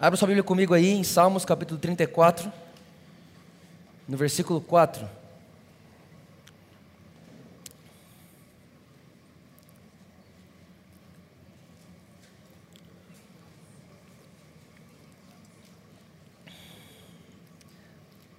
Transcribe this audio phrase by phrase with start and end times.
[0.00, 2.52] Abra sua Bíblia comigo aí em Salmos capítulo 34,
[4.06, 5.08] no versículo 4.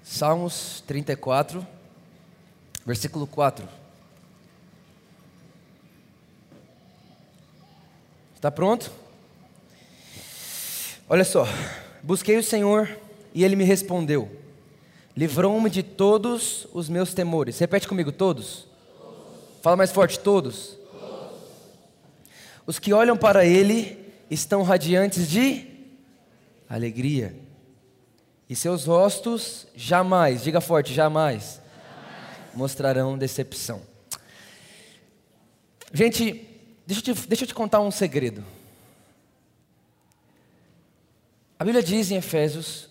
[0.01, 1.67] Salmos 34,
[2.85, 3.67] versículo 4.
[8.33, 9.08] Está pronto?
[11.09, 11.47] Olha só.
[12.03, 12.87] Busquei o Senhor
[13.33, 14.29] e ele me respondeu.
[15.17, 17.57] Livrou-me de todos os meus temores.
[17.59, 18.67] Repete comigo, todos.
[19.61, 20.77] Fala mais forte, todos.
[20.91, 21.31] todos.
[22.65, 23.97] Os que olham para ele
[24.29, 25.67] estão radiantes de
[26.69, 27.35] alegria.
[28.47, 32.55] E seus rostos jamais, diga forte, jamais, jamais.
[32.55, 33.81] mostrarão decepção.
[35.91, 36.49] Gente,
[36.89, 38.43] Deixa eu, te, deixa eu te contar um segredo.
[41.59, 42.87] A Bíblia diz em Efésios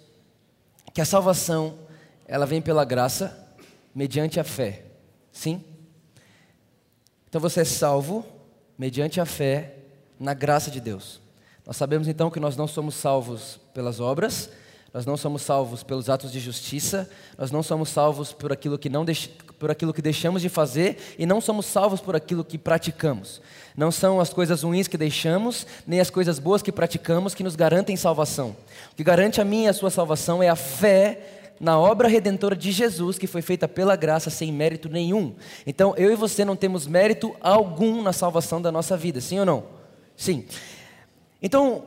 [0.92, 1.78] que a salvação
[2.26, 3.48] ela vem pela graça
[3.94, 4.84] mediante a fé.
[5.32, 5.64] Sim?
[7.26, 8.26] Então você é salvo
[8.76, 9.74] mediante a fé
[10.20, 11.18] na graça de Deus.
[11.64, 14.50] Nós sabemos então que nós não somos salvos pelas obras,
[14.92, 18.88] nós não somos salvos pelos atos de justiça, nós não somos salvos por aquilo que,
[18.88, 19.28] não deix...
[19.58, 23.40] por aquilo que deixamos de fazer e não somos salvos por aquilo que praticamos.
[23.76, 27.54] Não são as coisas ruins que deixamos, nem as coisas boas que praticamos que nos
[27.54, 28.56] garantem salvação.
[28.92, 32.56] O que garante a minha e a sua salvação é a fé na obra redentora
[32.56, 35.34] de Jesus, que foi feita pela graça sem mérito nenhum.
[35.66, 39.44] Então, eu e você não temos mérito algum na salvação da nossa vida, sim ou
[39.44, 39.64] não?
[40.16, 40.44] Sim.
[41.42, 41.84] Então,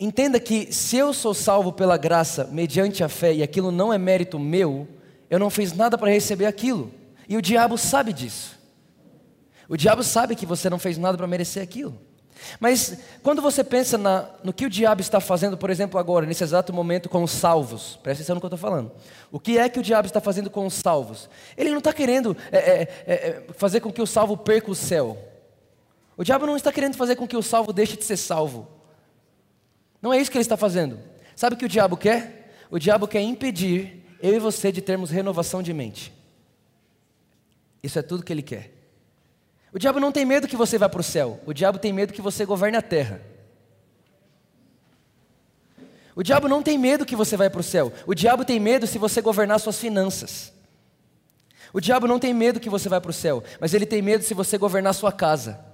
[0.00, 3.98] Entenda que se eu sou salvo pela graça mediante a fé e aquilo não é
[3.98, 4.88] mérito meu,
[5.28, 6.90] eu não fiz nada para receber aquilo.
[7.28, 8.58] E o diabo sabe disso.
[9.68, 11.94] O diabo sabe que você não fez nada para merecer aquilo.
[12.58, 16.42] Mas quando você pensa na, no que o diabo está fazendo, por exemplo, agora, nesse
[16.42, 18.90] exato momento com os salvos, presta atenção no que eu estou falando.
[19.30, 21.28] O que é que o diabo está fazendo com os salvos?
[21.58, 24.74] Ele não está querendo é, é, é, é fazer com que o salvo perca o
[24.74, 25.18] céu.
[26.16, 28.79] O diabo não está querendo fazer com que o salvo deixe de ser salvo.
[30.00, 30.98] Não é isso que ele está fazendo.
[31.36, 32.54] Sabe o que o diabo quer?
[32.70, 36.12] O diabo quer impedir eu e você de termos renovação de mente.
[37.82, 38.70] Isso é tudo que ele quer.
[39.72, 41.40] O diabo não tem medo que você vá para o céu.
[41.46, 43.20] O diabo tem medo que você governe a terra.
[46.14, 47.92] O diabo não tem medo que você vá para o céu.
[48.06, 50.52] O diabo tem medo se você governar suas finanças.
[51.72, 54.24] O diabo não tem medo que você vá para o céu, mas ele tem medo
[54.24, 55.69] se você governar sua casa.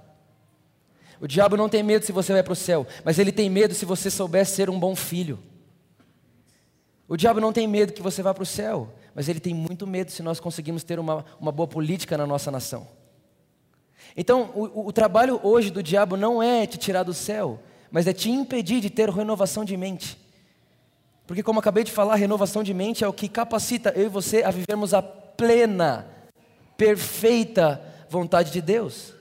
[1.19, 3.73] O diabo não tem medo se você vai para o céu, mas ele tem medo
[3.73, 5.39] se você souber ser um bom filho.
[7.07, 9.87] O diabo não tem medo que você vá para o céu, mas ele tem muito
[9.87, 12.87] medo se nós conseguimos ter uma, uma boa política na nossa nação.
[14.15, 18.13] Então, o, o trabalho hoje do diabo não é te tirar do céu, mas é
[18.13, 20.17] te impedir de ter renovação de mente.
[21.25, 24.43] Porque, como acabei de falar, renovação de mente é o que capacita eu e você
[24.43, 26.07] a vivermos a plena,
[26.77, 29.13] perfeita vontade de Deus.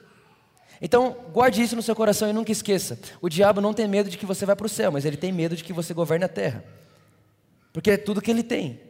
[0.80, 4.18] Então, guarde isso no seu coração e nunca esqueça: o diabo não tem medo de
[4.18, 6.28] que você vá para o céu, mas ele tem medo de que você governe a
[6.28, 6.64] terra.
[7.72, 8.80] Porque é tudo que ele tem.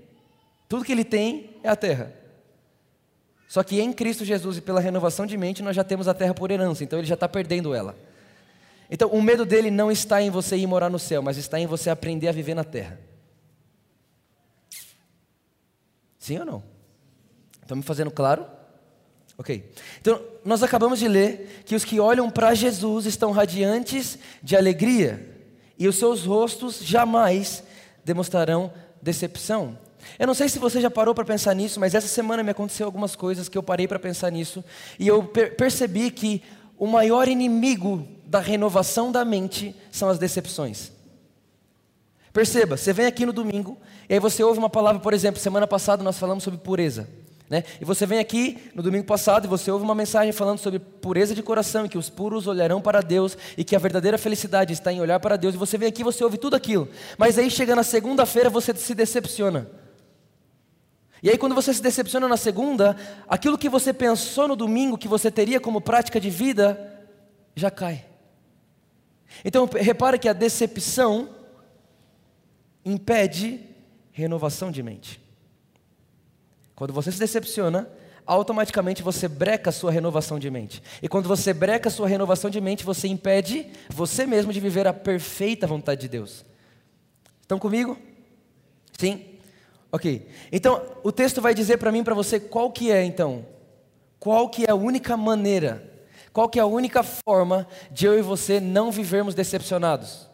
[0.68, 2.12] Tudo que ele tem é a terra.
[3.48, 6.34] Só que em Cristo Jesus e pela renovação de mente, nós já temos a terra
[6.34, 7.96] por herança, então ele já está perdendo ela.
[8.90, 11.66] Então, o medo dele não está em você ir morar no céu, mas está em
[11.66, 12.98] você aprender a viver na terra.
[16.18, 16.62] Sim ou não?
[17.62, 18.46] Estão me fazendo claro?
[19.38, 19.70] Ok.
[20.00, 25.36] Então, nós acabamos de ler que os que olham para Jesus estão radiantes de alegria
[25.78, 27.62] e os seus rostos jamais
[28.04, 29.78] demonstrarão decepção.
[30.18, 32.86] Eu não sei se você já parou para pensar nisso, mas essa semana me aconteceu
[32.86, 34.64] algumas coisas que eu parei para pensar nisso
[34.98, 36.42] e eu per percebi que
[36.78, 40.92] o maior inimigo da renovação da mente são as decepções.
[42.32, 45.66] Perceba, você vem aqui no domingo e aí você ouve uma palavra, por exemplo, semana
[45.66, 47.08] passada nós falamos sobre pureza.
[47.48, 47.62] Né?
[47.80, 51.34] E você vem aqui no domingo passado e você ouve uma mensagem falando sobre pureza
[51.34, 54.92] de coração, e que os puros olharão para Deus e que a verdadeira felicidade está
[54.92, 55.54] em olhar para Deus.
[55.54, 56.88] E você vem aqui e você ouve tudo aquilo.
[57.16, 59.70] Mas aí chega na segunda-feira você se decepciona.
[61.22, 62.96] E aí quando você se decepciona na segunda,
[63.28, 67.08] aquilo que você pensou no domingo que você teria como prática de vida
[67.54, 68.04] já cai.
[69.44, 71.28] Então repara que a decepção
[72.84, 73.60] impede
[74.10, 75.25] renovação de mente.
[76.76, 77.90] Quando você se decepciona,
[78.26, 80.82] automaticamente você breca a sua renovação de mente.
[81.02, 84.86] E quando você breca a sua renovação de mente, você impede você mesmo de viver
[84.86, 86.44] a perfeita vontade de Deus.
[87.40, 87.96] Estão comigo?
[88.98, 89.24] Sim?
[89.90, 90.28] Ok.
[90.52, 93.46] Então, o texto vai dizer para mim para você qual que é, então,
[94.18, 95.90] qual que é a única maneira,
[96.32, 100.28] qual que é a única forma de eu e você não vivermos decepcionados.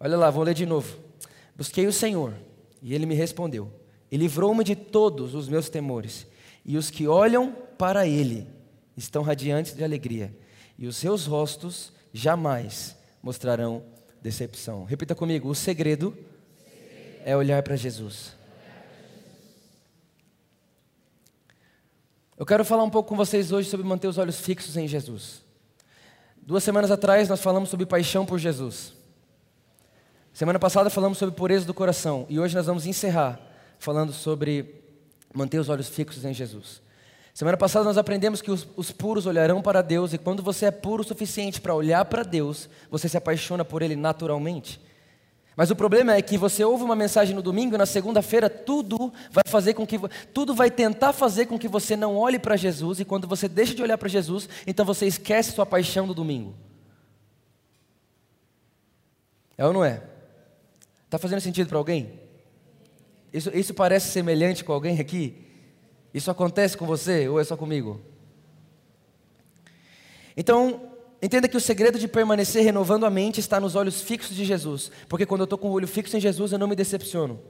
[0.00, 0.96] Olha lá, vou ler de novo.
[1.54, 2.32] Busquei o Senhor,
[2.80, 3.70] e ele me respondeu,
[4.12, 6.26] e livrou-me de todos os meus temores.
[6.66, 8.46] E os que olham para ele
[8.94, 10.36] estão radiantes de alegria,
[10.78, 13.82] e os seus rostos jamais mostrarão
[14.20, 14.84] decepção.
[14.84, 16.14] Repita comigo: o segredo
[17.24, 18.34] é olhar para Jesus.
[22.36, 25.42] Eu quero falar um pouco com vocês hoje sobre manter os olhos fixos em Jesus.
[26.36, 28.92] Duas semanas atrás nós falamos sobre paixão por Jesus.
[30.34, 33.51] Semana passada falamos sobre pureza do coração e hoje nós vamos encerrar
[33.82, 34.76] falando sobre
[35.34, 36.80] manter os olhos fixos em Jesus.
[37.34, 40.70] Semana passada nós aprendemos que os, os puros olharão para Deus e quando você é
[40.70, 44.80] puro o suficiente para olhar para Deus, você se apaixona por Ele naturalmente.
[45.56, 49.12] Mas o problema é que você ouve uma mensagem no domingo e na segunda-feira tudo
[49.32, 49.98] vai fazer com que
[50.32, 53.74] tudo vai tentar fazer com que você não olhe para Jesus e quando você deixa
[53.74, 56.54] de olhar para Jesus, então você esquece sua paixão do domingo.
[59.58, 60.04] É ou não é?
[61.04, 62.21] Está fazendo sentido para alguém?
[63.32, 65.34] Isso, isso parece semelhante com alguém aqui?
[66.12, 68.00] Isso acontece com você ou é só comigo?
[70.36, 70.90] Então,
[71.20, 74.90] entenda que o segredo de permanecer renovando a mente está nos olhos fixos de Jesus,
[75.08, 77.40] porque quando eu estou com o olho fixo em Jesus, eu não me decepciono.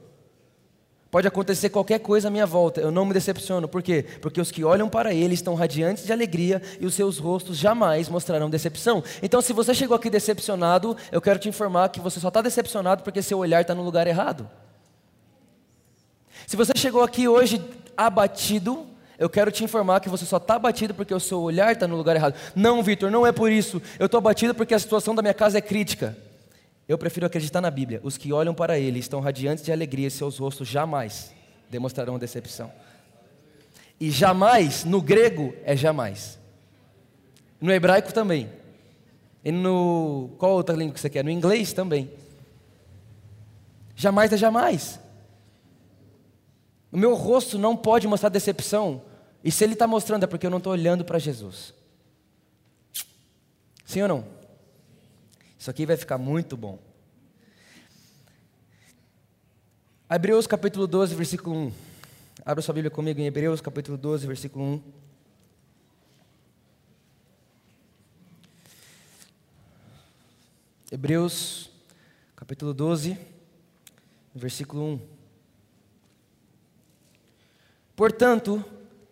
[1.10, 3.68] Pode acontecer qualquer coisa à minha volta, eu não me decepciono.
[3.68, 4.02] Por quê?
[4.22, 8.08] Porque os que olham para Ele estão radiantes de alegria e os seus rostos jamais
[8.08, 9.04] mostrarão decepção.
[9.22, 13.02] Então, se você chegou aqui decepcionado, eu quero te informar que você só está decepcionado
[13.02, 14.48] porque seu olhar está no lugar errado.
[16.46, 17.62] Se você chegou aqui hoje
[17.96, 18.86] abatido,
[19.18, 21.96] eu quero te informar que você só está abatido porque o seu olhar está no
[21.96, 22.34] lugar errado.
[22.54, 23.80] Não, Vitor, não é por isso.
[23.98, 26.16] Eu estou abatido porque a situação da minha casa é crítica.
[26.88, 28.00] Eu prefiro acreditar na Bíblia.
[28.02, 31.32] Os que olham para ele estão radiantes de alegria seus rostos jamais
[31.70, 32.70] demonstrarão decepção.
[33.98, 36.38] E jamais, no grego, é jamais.
[37.60, 38.50] No hebraico também.
[39.44, 40.30] E no.
[40.38, 41.24] Qual outra língua que você quer?
[41.24, 42.10] No inglês também.
[43.94, 44.98] Jamais é jamais.
[46.92, 49.02] O meu rosto não pode mostrar decepção.
[49.42, 51.72] E se ele está mostrando, é porque eu não estou olhando para Jesus.
[53.86, 54.24] Sim ou não?
[55.58, 56.78] Isso aqui vai ficar muito bom.
[60.10, 61.72] Hebreus capítulo 12, versículo 1.
[62.44, 64.82] Abra sua Bíblia comigo em Hebreus capítulo 12, versículo 1.
[70.90, 71.70] Hebreus
[72.36, 73.16] capítulo 12,
[74.34, 75.11] versículo 1.
[78.02, 78.64] Portanto,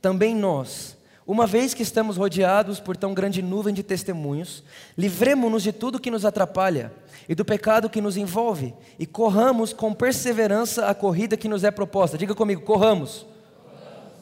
[0.02, 4.64] também nós, uma vez que estamos rodeados por tão grande nuvem de testemunhos,
[4.98, 6.92] livremo-nos de tudo que nos atrapalha
[7.28, 11.70] e do pecado que nos envolve, e corramos com perseverança a corrida que nos é
[11.70, 12.18] proposta.
[12.18, 13.24] Diga comigo, corramos.
[13.62, 14.12] corramos.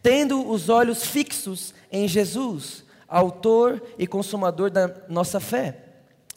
[0.00, 5.76] Tendo os olhos fixos em Jesus, autor e consumador da nossa fé.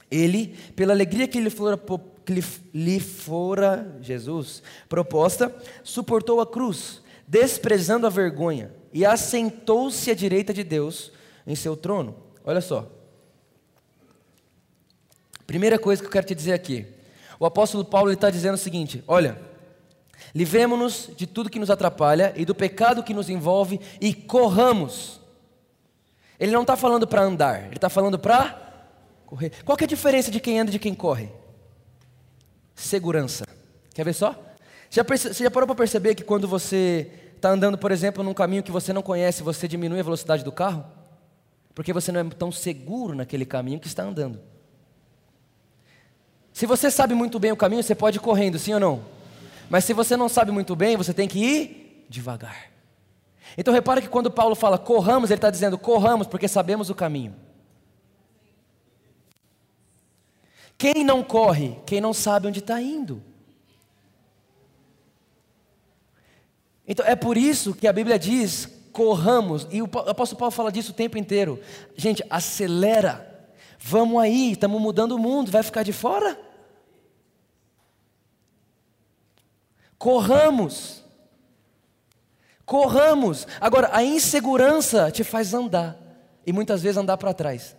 [0.10, 1.80] Ele, pela alegria que lhe fora,
[2.26, 2.44] que
[2.74, 10.64] lhe fora Jesus proposta, suportou a cruz, desprezando a vergonha e assentou-se à direita de
[10.64, 11.12] Deus
[11.46, 12.16] em seu trono.
[12.44, 12.90] Olha só.
[15.46, 16.86] Primeira coisa que eu quero te dizer aqui.
[17.40, 19.42] O apóstolo Paulo está dizendo o seguinte: olha,
[20.34, 25.20] livremos-nos de tudo que nos atrapalha e do pecado que nos envolve e corramos.
[26.40, 28.88] Ele não está falando para andar, ele está falando para
[29.26, 29.52] correr.
[29.64, 31.30] Qual é a diferença de quem anda e de quem corre?
[32.76, 33.46] Segurança.
[33.94, 34.36] Quer ver só?
[34.92, 38.62] Já você já parou para perceber que quando você está andando, por exemplo, num caminho
[38.62, 40.86] que você não conhece, você diminui a velocidade do carro?
[41.74, 44.42] Porque você não é tão seguro naquele caminho que está andando.
[46.52, 49.06] Se você sabe muito bem o caminho, você pode ir correndo, sim ou não?
[49.70, 52.70] Mas se você não sabe muito bem, você tem que ir devagar.
[53.58, 57.34] Então repara que quando Paulo fala corramos, ele está dizendo corramos porque sabemos o caminho.
[60.78, 61.80] Quem não corre?
[61.86, 63.31] Quem não sabe onde está indo.
[66.92, 70.92] Então é por isso que a Bíblia diz: corramos, e o apóstolo Paulo fala disso
[70.92, 71.58] o tempo inteiro.
[71.96, 76.38] Gente, acelera, vamos aí, estamos mudando o mundo, vai ficar de fora?
[79.98, 81.02] Corramos,
[82.66, 83.48] corramos.
[83.62, 85.98] Agora, a insegurança te faz andar,
[86.46, 87.74] e muitas vezes andar para trás.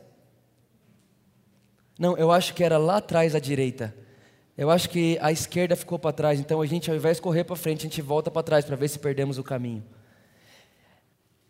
[1.99, 3.95] Não, eu acho que era lá atrás à direita.
[4.56, 7.44] Eu acho que a esquerda ficou para trás, então a gente, ao invés de correr
[7.44, 9.82] para frente, a gente volta para trás para ver se perdemos o caminho.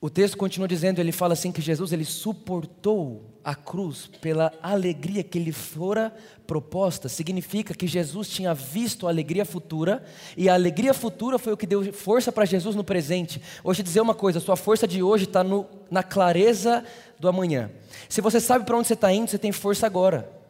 [0.01, 5.23] O texto continua dizendo, ele fala assim que Jesus ele suportou a cruz pela alegria
[5.23, 6.13] que lhe fora
[6.45, 7.09] proposta.
[7.09, 10.05] Significa que Jesus tinha visto a alegria futura
[10.37, 13.41] e a alegria futura foi o que deu força para Jesus no presente.
[13.63, 15.45] Hoje dizer uma coisa, sua força de hoje está
[15.89, 16.85] na clareza
[17.21, 17.71] do amanhã.
[18.09, 20.42] Se você sabe para onde você está indo, você tem força agora.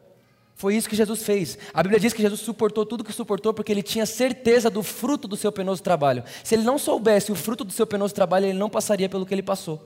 [0.55, 1.59] Foi isso que Jesus fez.
[1.73, 5.27] A Bíblia diz que Jesus suportou tudo que suportou porque ele tinha certeza do fruto
[5.27, 6.23] do seu penoso trabalho.
[6.45, 9.35] Se ele não soubesse o fruto do seu penoso trabalho, ele não passaria pelo que
[9.35, 9.83] ele passou.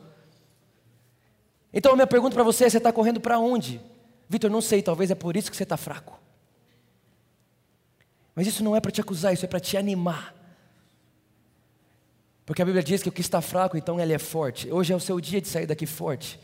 [1.73, 3.81] Então a minha pergunta para você é: você está correndo para onde?
[4.29, 6.19] Vitor, não sei, talvez é por isso que você está fraco.
[8.35, 10.35] Mas isso não é para te acusar, isso é para te animar.
[12.45, 14.71] Porque a Bíblia diz que o que está fraco, então ele é forte.
[14.71, 16.39] Hoje é o seu dia de sair daqui forte.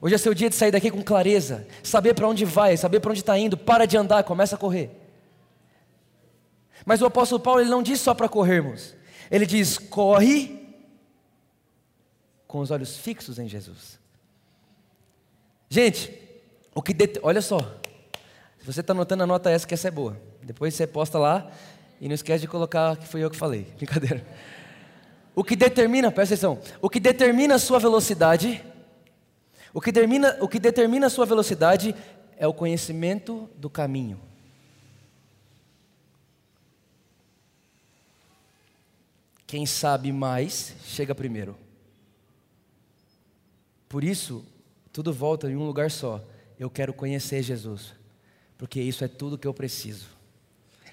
[0.00, 3.10] Hoje é seu dia de sair daqui com clareza, saber para onde vai, saber para
[3.10, 4.90] onde está indo, para de andar, começa a correr.
[6.86, 8.94] Mas o apóstolo Paulo ele não diz só para corrermos,
[9.30, 10.58] ele diz: corre
[12.46, 13.98] com os olhos fixos em Jesus.
[15.68, 16.12] Gente,
[16.74, 17.20] o que det...
[17.22, 17.58] olha só,
[18.58, 20.16] se você está anotando, anota essa que essa é boa.
[20.42, 21.50] Depois você posta lá
[22.00, 23.68] e não esquece de colocar que foi eu que falei.
[23.76, 24.26] Brincadeira.
[25.34, 28.64] O que determina, presta atenção, o que determina a sua velocidade
[29.72, 31.94] o que, determina, o que determina a sua velocidade
[32.36, 34.20] é o conhecimento do caminho.
[39.46, 41.56] Quem sabe mais, chega primeiro.
[43.88, 44.44] Por isso,
[44.92, 46.24] tudo volta em um lugar só.
[46.58, 47.92] Eu quero conhecer Jesus,
[48.56, 50.19] porque isso é tudo que eu preciso.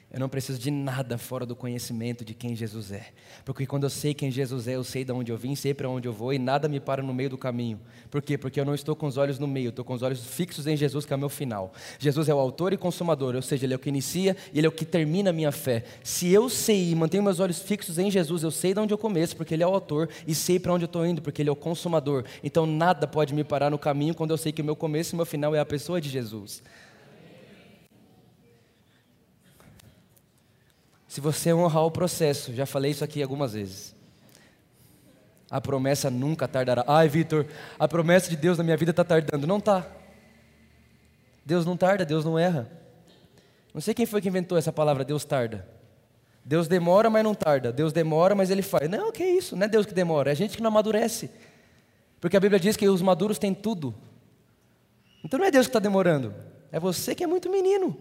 [0.09, 3.07] Eu não preciso de nada fora do conhecimento de quem Jesus é.
[3.43, 5.89] Porque quando eu sei quem Jesus é, eu sei de onde eu vim, sei para
[5.89, 7.77] onde eu vou e nada me para no meio do caminho.
[8.09, 8.37] Por quê?
[8.37, 10.77] Porque eu não estou com os olhos no meio, estou com os olhos fixos em
[10.77, 11.73] Jesus, que é o meu final.
[11.99, 14.65] Jesus é o autor e consumador, ou seja, Ele é o que inicia e Ele
[14.65, 15.83] é o que termina a minha fé.
[16.01, 18.97] Se eu sei e mantenho meus olhos fixos em Jesus, eu sei de onde eu
[18.97, 21.49] começo, porque Ele é o autor, e sei para onde eu estou indo, porque Ele
[21.49, 22.23] é o consumador.
[22.41, 25.15] Então nada pode me parar no caminho quando eu sei que o meu começo e
[25.15, 26.63] o meu final é a pessoa de Jesus.
[31.07, 32.53] Se você honrar o processo.
[32.53, 33.95] Já falei isso aqui algumas vezes.
[35.49, 36.83] A promessa nunca tardará.
[36.87, 37.45] Ai, Vitor,
[37.79, 39.47] a promessa de Deus na minha vida está tardando.
[39.47, 39.87] Não está.
[41.45, 42.69] Deus não tarda, Deus não erra.
[43.73, 45.65] Não sei quem foi que inventou essa palavra, Deus tarda.
[46.43, 47.71] Deus demora, mas não tarda.
[47.71, 48.89] Deus demora, mas ele faz.
[48.89, 51.29] Não, que isso, não é Deus que demora, é a gente que não amadurece.
[52.19, 53.93] Porque a Bíblia diz que os maduros têm tudo.
[55.23, 56.33] Então não é Deus que está demorando,
[56.71, 57.97] é você que é muito menino.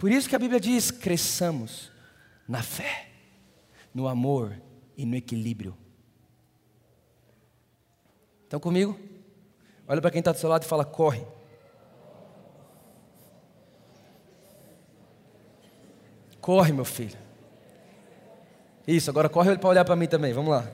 [0.00, 1.92] Por isso que a Bíblia diz: cresçamos
[2.48, 3.10] na fé,
[3.92, 4.58] no amor
[4.96, 5.76] e no equilíbrio.
[8.44, 8.98] Estão comigo?
[9.86, 11.22] Olha para quem está do seu lado e fala: corre.
[16.40, 17.18] Corre, meu filho.
[18.86, 20.32] Isso, agora corre para olhar para mim também.
[20.32, 20.66] Vamos lá.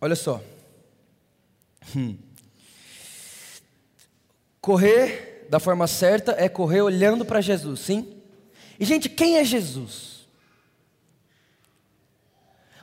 [0.00, 0.42] Olha só.
[1.94, 2.25] Hum.
[4.66, 8.20] Correr da forma certa é correr olhando para Jesus, sim?
[8.80, 10.26] E, gente, quem é Jesus?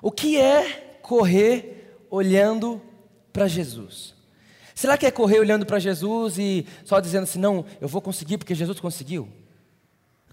[0.01, 2.81] O que é correr olhando
[3.33, 4.15] para Jesus?
[4.73, 8.37] Será que é correr olhando para Jesus e só dizendo assim, não, eu vou conseguir
[8.37, 9.27] porque Jesus conseguiu?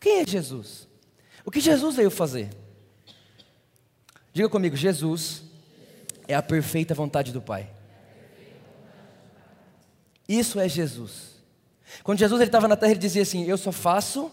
[0.01, 0.87] Quem é Jesus?
[1.45, 2.49] O que Jesus veio fazer?
[4.33, 5.43] Diga comigo, Jesus
[6.29, 7.69] é a perfeita vontade do Pai.
[10.29, 11.40] Isso é Jesus.
[12.03, 14.31] Quando Jesus estava na terra, ele dizia assim: Eu só faço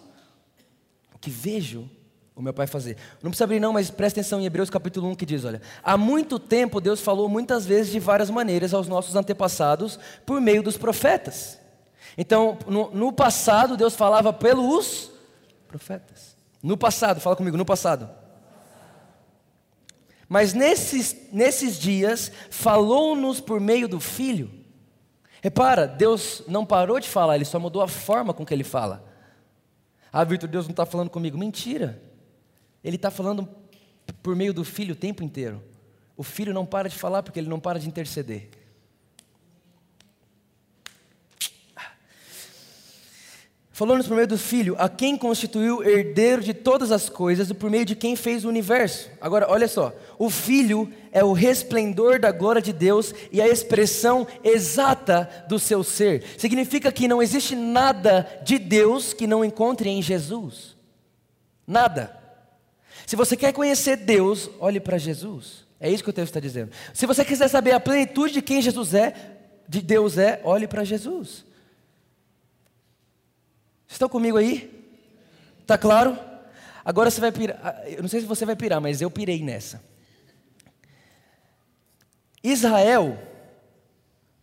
[1.13, 1.89] o que vejo
[2.35, 2.97] o meu pai fazer.
[3.23, 5.97] Não precisa abrir, não, mas presta atenção em Hebreus capítulo 1 que diz: Olha, há
[5.97, 10.77] muito tempo Deus falou muitas vezes de várias maneiras aos nossos antepassados por meio dos
[10.77, 11.59] profetas.
[12.17, 15.11] Então, no, no passado, Deus falava pelos
[15.67, 16.35] profetas.
[16.61, 18.09] No passado, fala comigo, no passado.
[20.29, 24.56] Mas nesses, nesses dias, falou-nos por meio do Filho
[25.41, 29.06] Repara, Deus não parou de falar, Ele só mudou a forma com que Ele fala.
[30.12, 31.38] Ah, Vitor, Deus não está falando comigo.
[31.38, 32.01] Mentira.
[32.84, 33.48] Ele está falando
[34.24, 35.62] por meio do Filho o tempo inteiro.
[36.15, 38.50] O Filho não para de falar porque Ele não para de interceder.
[43.77, 47.69] Falou-nos por meio do Filho, a quem constituiu herdeiro de todas as coisas e por
[47.69, 49.07] meio de quem fez o universo.
[49.22, 54.25] Agora, olha só: o Filho é o resplendor da glória de Deus e a expressão
[54.43, 56.24] exata do seu ser.
[56.39, 60.75] Significa que não existe nada de Deus que não encontre em Jesus.
[61.67, 62.17] Nada.
[63.05, 65.67] Se você quer conhecer Deus, olhe para Jesus.
[65.79, 66.72] É isso que o texto está dizendo.
[66.96, 69.13] Se você quiser saber a plenitude de quem Jesus é,
[69.69, 71.46] de Deus é, olhe para Jesus.
[73.88, 74.74] Estão comigo aí?
[75.65, 76.17] Tá claro?
[76.84, 77.60] Agora você vai pirar.
[77.63, 79.84] Ah, eu não sei se você vai pirar, mas eu pirei nessa.
[82.44, 83.17] Israel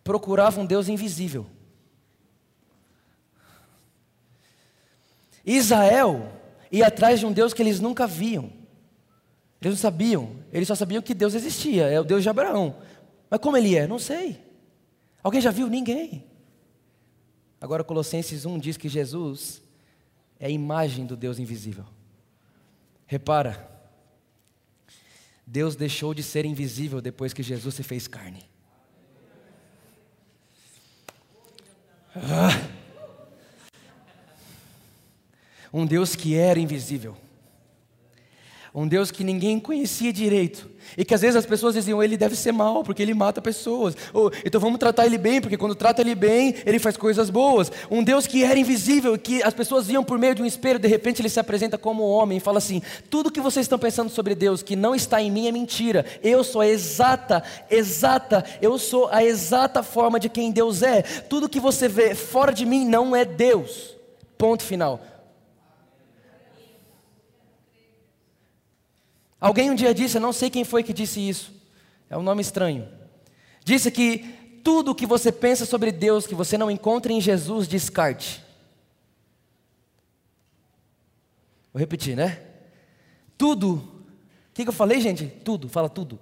[0.02, 1.46] procurava um Deus invisível.
[5.44, 6.32] Israel
[6.70, 8.52] ia atrás de um Deus que eles nunca viam.
[9.60, 12.76] Eles não sabiam, eles só sabiam que Deus existia, é o Deus de Abraão.
[13.30, 13.86] Mas como ele é?
[13.86, 14.38] Não sei.
[15.22, 15.68] Alguém já viu?
[15.68, 16.26] Ninguém.
[17.64, 19.62] Agora, Colossenses 1 diz que Jesus
[20.38, 21.86] é a imagem do Deus invisível.
[23.06, 23.70] Repara,
[25.46, 28.44] Deus deixou de ser invisível depois que Jesus se fez carne.
[32.14, 32.50] Ah.
[35.72, 37.16] Um Deus que era invisível
[38.74, 40.68] um Deus que ninguém conhecia direito.
[40.98, 43.96] E que às vezes as pessoas diziam, ele deve ser mal, porque ele mata pessoas.
[44.12, 47.70] Ou, então vamos tratar ele bem, porque quando trata ele bem, ele faz coisas boas.
[47.88, 50.88] Um Deus que era invisível, que as pessoas iam por meio de um espelho, de
[50.88, 54.34] repente ele se apresenta como homem e fala assim: tudo que vocês estão pensando sobre
[54.34, 56.04] Deus, que não está em mim, é mentira.
[56.20, 61.02] Eu sou a exata, exata, eu sou a exata forma de quem Deus é.
[61.02, 63.94] Tudo que você vê fora de mim não é Deus.
[64.36, 65.00] Ponto final.
[69.44, 71.52] Alguém um dia disse, eu não sei quem foi que disse isso,
[72.08, 72.88] é um nome estranho.
[73.62, 74.20] Disse que
[74.64, 78.42] tudo o que você pensa sobre Deus que você não encontra em Jesus, descarte.
[81.74, 82.42] Vou repetir, né?
[83.36, 83.74] Tudo.
[83.74, 85.26] O que, que eu falei, gente?
[85.26, 86.18] Tudo, fala tudo.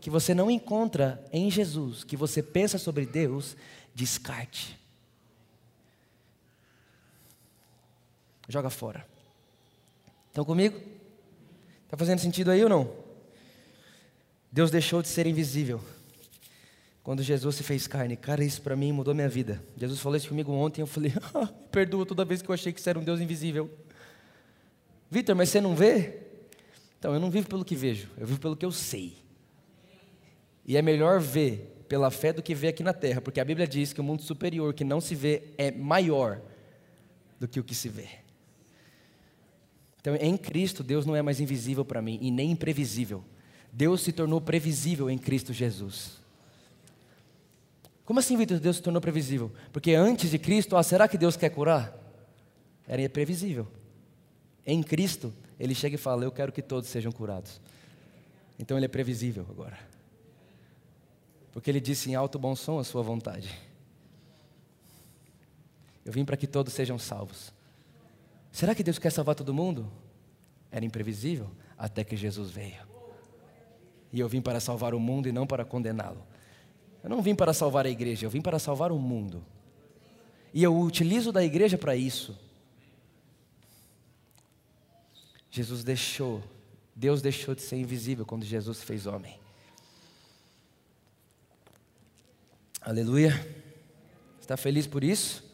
[0.00, 3.56] Que você não encontra em Jesus, que você pensa sobre Deus,
[3.92, 4.78] descarte.
[8.48, 9.04] Joga fora.
[10.28, 10.99] Estão comigo?
[11.90, 12.88] Está fazendo sentido aí ou não?
[14.52, 15.80] Deus deixou de ser invisível
[17.02, 18.16] quando Jesus se fez carne.
[18.16, 19.60] Cara, isso para mim mudou minha vida.
[19.76, 20.82] Jesus falou isso comigo ontem.
[20.82, 23.68] Eu falei, ah, perdoa toda vez que eu achei que você era um Deus invisível.
[25.10, 26.18] Vitor, mas você não vê?
[26.96, 29.16] Então, eu não vivo pelo que vejo, eu vivo pelo que eu sei.
[30.64, 33.66] E é melhor ver pela fé do que ver aqui na terra, porque a Bíblia
[33.66, 36.40] diz que o mundo superior, que não se vê, é maior
[37.40, 38.20] do que o que se vê.
[40.00, 43.22] Então, em Cristo, Deus não é mais invisível para mim e nem imprevisível.
[43.72, 46.18] Deus se tornou previsível em Cristo Jesus.
[48.04, 49.52] Como assim, Vitor, Deus se tornou previsível?
[49.72, 51.96] Porque antes de Cristo, ah, será que Deus quer curar?
[52.88, 53.68] Era previsível.
[54.66, 57.60] Em Cristo, Ele chega e fala: Eu quero que todos sejam curados.
[58.58, 59.78] Então Ele é previsível agora.
[61.52, 63.54] Porque Ele disse em alto bom som a Sua vontade.
[66.04, 67.52] Eu vim para que todos sejam salvos.
[68.52, 69.90] Será que Deus quer salvar todo mundo?
[70.70, 72.88] Era imprevisível até que Jesus veio.
[74.12, 76.26] E eu vim para salvar o mundo e não para condená-lo.
[77.02, 79.44] Eu não vim para salvar a igreja, eu vim para salvar o mundo.
[80.52, 82.36] E eu utilizo da igreja para isso.
[85.50, 86.42] Jesus deixou,
[86.94, 89.38] Deus deixou de ser invisível quando Jesus fez homem.
[92.80, 93.34] Aleluia.
[94.40, 95.49] Está feliz por isso?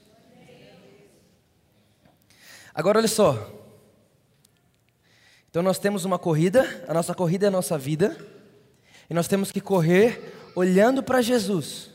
[2.76, 3.50] Agora olha só.
[5.48, 8.14] Então nós temos uma corrida, a nossa corrida é a nossa vida,
[9.08, 11.88] e nós temos que correr olhando para Jesus,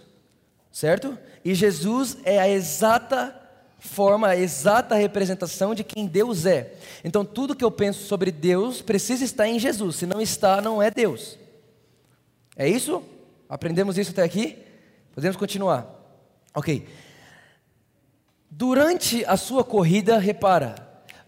[0.71, 1.15] certo?
[1.45, 3.39] E Jesus é a exata
[3.77, 6.73] forma, a exata representação de quem Deus é.
[7.03, 10.81] Então tudo que eu penso sobre Deus precisa estar em Jesus, se não está, não
[10.81, 11.37] é Deus.
[12.55, 13.03] É isso?
[13.47, 14.57] Aprendemos isso até aqui?
[15.13, 15.87] Podemos continuar.
[16.55, 16.87] Ok.
[18.53, 20.75] Durante a sua corrida, repara,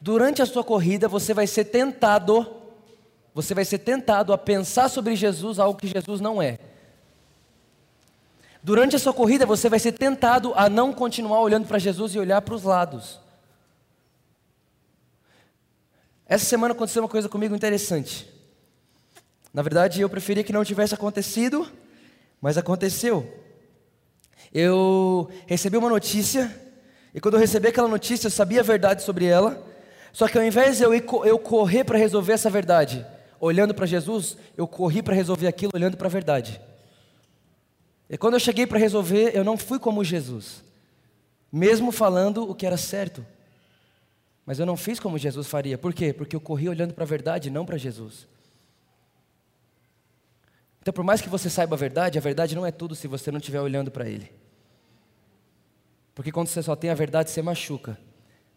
[0.01, 2.45] durante a sua corrida você vai ser tentado,
[3.33, 6.59] você vai ser tentado a pensar sobre Jesus algo que Jesus não é.
[8.62, 12.19] Durante a sua corrida você vai ser tentado a não continuar olhando para Jesus e
[12.19, 13.21] olhar para os lados.
[16.25, 18.29] Essa semana aconteceu uma coisa comigo interessante.
[19.53, 21.71] Na verdade, eu preferia que não tivesse acontecido,
[22.41, 23.41] mas aconteceu.
[24.53, 26.62] Eu recebi uma notícia
[27.13, 29.63] e quando eu recebi aquela notícia, eu sabia a verdade sobre ela.
[30.12, 33.06] Só que ao invés de eu, eu correr para resolver essa verdade,
[33.39, 36.60] olhando para Jesus, eu corri para resolver aquilo olhando para a verdade.
[38.10, 40.63] E quando eu cheguei para resolver, eu não fui como Jesus,
[41.52, 43.26] mesmo falando o que era certo.
[44.45, 45.78] Mas eu não fiz como Jesus faria.
[45.78, 46.12] Por quê?
[46.12, 48.28] Porque eu corri olhando para a verdade, não para Jesus.
[50.82, 53.32] Então, por mais que você saiba a verdade, a verdade não é tudo se você
[53.32, 54.30] não estiver olhando para Ele.
[56.15, 57.97] Porque quando você só tem a verdade, você machuca.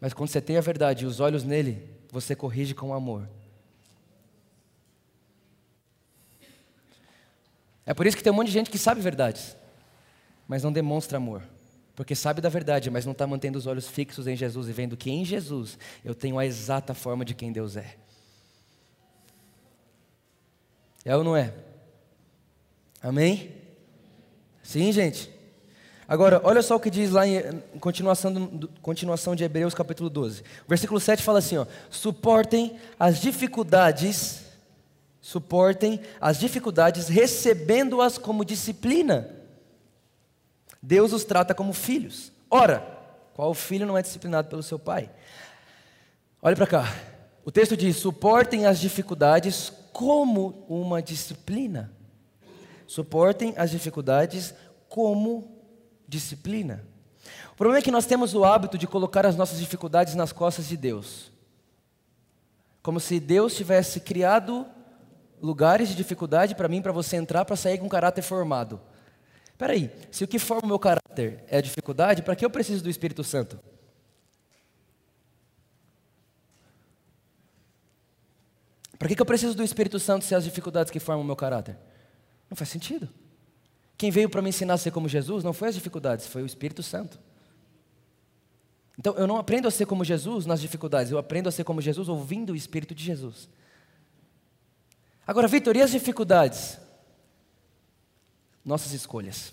[0.01, 3.29] Mas quando você tem a verdade e os olhos nele, você corrige com amor.
[7.85, 9.57] É por isso que tem um monte de gente que sabe verdades,
[10.49, 11.42] mas não demonstra amor.
[11.95, 14.97] Porque sabe da verdade, mas não está mantendo os olhos fixos em Jesus e vendo
[14.97, 17.97] que em Jesus eu tenho a exata forma de quem Deus é.
[21.05, 21.55] É ou não é?
[23.01, 23.55] Amém?
[24.62, 25.31] Sim, gente?
[26.09, 30.40] Agora, olha só o que diz lá em continuação, continuação de Hebreus capítulo 12.
[30.40, 34.47] O versículo 7 fala assim: ó, suportem as dificuldades
[35.27, 39.29] suportem as dificuldades recebendo-as como disciplina.
[40.81, 42.31] Deus os trata como filhos.
[42.49, 42.79] Ora,
[43.35, 45.11] qual filho não é disciplinado pelo seu pai?
[46.40, 46.95] Olhe para cá.
[47.45, 51.90] O texto diz: suportem as dificuldades como uma disciplina.
[52.87, 54.55] Suportem as dificuldades
[54.88, 55.56] como
[56.09, 56.85] disciplina.
[57.53, 60.69] O problema é que nós temos o hábito de colocar as nossas dificuldades nas costas
[60.69, 61.33] de Deus.
[62.83, 64.66] Como se Deus tivesse criado
[65.40, 68.81] lugares de dificuldade para mim, para você entrar, para sair com caráter formado.
[69.49, 72.51] Espera aí, se o que forma o meu caráter é a dificuldade, para que eu
[72.51, 73.59] preciso do Espírito Santo?
[78.99, 81.77] Para que, eu preciso do Espírito Santo se as dificuldades que formam o meu caráter?
[82.49, 83.09] Não faz sentido.
[83.98, 86.46] Quem veio para me ensinar a ser como Jesus não foi as dificuldades, foi o
[86.46, 87.18] Espírito Santo.
[88.98, 91.80] Então eu não aprendo a ser como Jesus nas dificuldades, eu aprendo a ser como
[91.80, 93.48] Jesus ouvindo o Espírito de Jesus.
[95.26, 96.78] Agora, Vitor, e as dificuldades?
[98.64, 99.52] Nossas escolhas.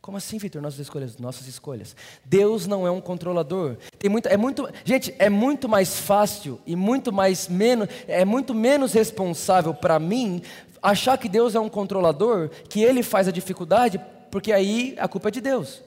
[0.00, 0.60] Como assim, Vitor?
[0.60, 1.94] Nossas escolhas, nossas escolhas.
[2.24, 3.76] Deus não é um controlador.
[3.98, 8.52] Tem muito, é muito, gente, é muito mais fácil e muito mais menos, é muito
[8.54, 10.42] menos responsável para mim
[10.82, 15.28] achar que Deus é um controlador, que Ele faz a dificuldade, porque aí a culpa
[15.28, 15.82] é de Deus.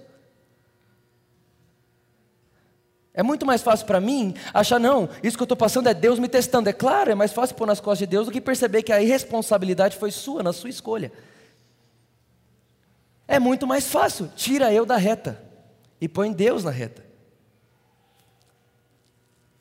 [3.13, 6.19] É muito mais fácil para mim achar, não, isso que eu estou passando é Deus
[6.19, 6.69] me testando.
[6.69, 9.01] É claro, é mais fácil pôr nas costas de Deus do que perceber que a
[9.01, 11.11] irresponsabilidade foi sua, na sua escolha.
[13.25, 14.29] É muito mais fácil.
[14.35, 15.41] Tira eu da reta
[15.99, 17.05] e põe Deus na reta.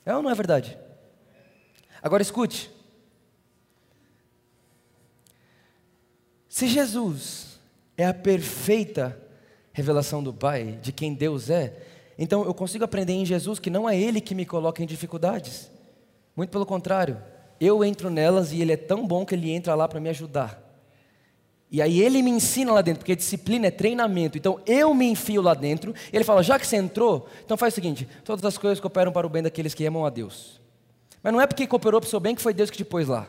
[0.05, 0.77] É ou não é verdade?
[2.03, 2.74] Agora escute.
[6.55, 7.59] Se Jesus
[7.99, 9.21] é a perfeita
[9.73, 11.77] revelação do Pai, de quem Deus é,
[12.17, 15.69] então eu consigo aprender em Jesus que não é Ele que me coloca em dificuldades.
[16.37, 17.21] Muito pelo contrário,
[17.61, 20.63] eu entro nelas e Ele é tão bom que Ele entra lá para me ajudar.
[21.73, 24.39] E aí ele me ensina lá dentro, porque disciplina é treinamento.
[24.39, 25.93] Então eu me enfio lá dentro.
[26.13, 29.27] ele fala: já que você entrou, então faz o seguinte: todas as coisas cooperam para
[29.27, 30.61] o bem daqueles que amam a Deus.
[31.21, 33.09] Mas não é porque cooperou para o seu bem que foi Deus que te pôs
[33.09, 33.29] lá.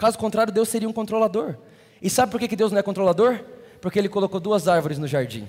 [0.00, 1.56] Caso contrário, Deus seria um controlador.
[2.00, 3.44] E sabe por que Deus não é controlador?
[3.82, 5.46] Porque ele colocou duas árvores no jardim.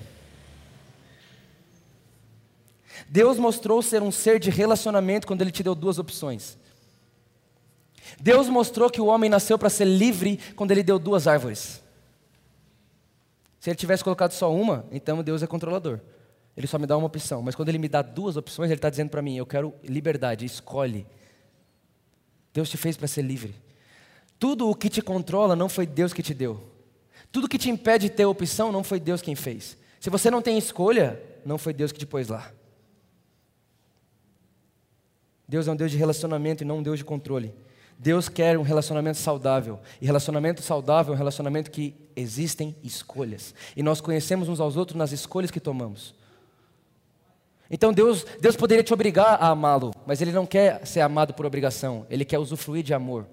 [3.08, 6.58] Deus mostrou ser um ser de relacionamento quando ele te deu duas opções.
[8.20, 11.82] Deus mostrou que o homem nasceu para ser livre quando ele deu duas árvores.
[13.58, 15.98] Se ele tivesse colocado só uma, então Deus é controlador.
[16.54, 17.40] Ele só me dá uma opção.
[17.40, 20.44] Mas quando ele me dá duas opções, ele está dizendo para mim: eu quero liberdade,
[20.44, 21.06] escolhe.
[22.52, 23.71] Deus te fez para ser livre.
[24.42, 26.60] Tudo o que te controla não foi Deus que te deu.
[27.30, 29.78] Tudo que te impede de ter opção não foi Deus quem fez.
[30.00, 32.50] Se você não tem escolha, não foi Deus que te pôs lá.
[35.46, 37.54] Deus é um Deus de relacionamento e não um Deus de controle.
[37.96, 39.78] Deus quer um relacionamento saudável.
[40.00, 43.54] E relacionamento saudável é um relacionamento que existem escolhas.
[43.76, 46.16] E nós conhecemos uns aos outros nas escolhas que tomamos.
[47.70, 51.46] Então Deus, Deus poderia te obrigar a amá-lo, mas Ele não quer ser amado por
[51.46, 53.24] obrigação, Ele quer usufruir de amor.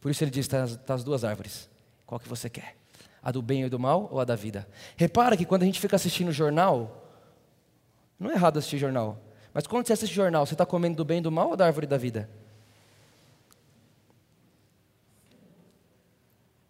[0.00, 1.68] Por isso Ele diz: está tá as duas árvores.
[2.06, 2.76] Qual que você quer?
[3.22, 4.68] A do bem e do mal ou a da vida?
[4.96, 7.04] Repara que quando a gente fica assistindo jornal,
[8.18, 9.20] não é errado assistir jornal,
[9.52, 11.66] mas quando você assiste jornal, você está comendo do bem e do mal ou da
[11.66, 12.30] árvore da vida?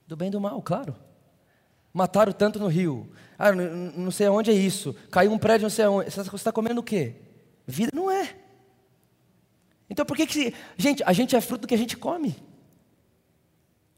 [0.07, 0.97] Do bem e do mal, claro.
[1.93, 3.11] Mataram tanto no rio.
[3.39, 4.95] Ah, não sei aonde é isso.
[5.11, 6.11] Caiu um prédio, não sei aonde.
[6.11, 7.17] Você está comendo o quê?
[7.67, 8.35] Vida não é.
[9.91, 10.55] Então por que que.
[10.77, 12.35] Gente, a gente é fruto do que a gente come.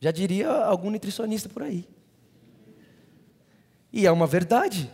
[0.01, 1.87] Já diria algum nutricionista por aí.
[3.93, 4.91] E é uma verdade.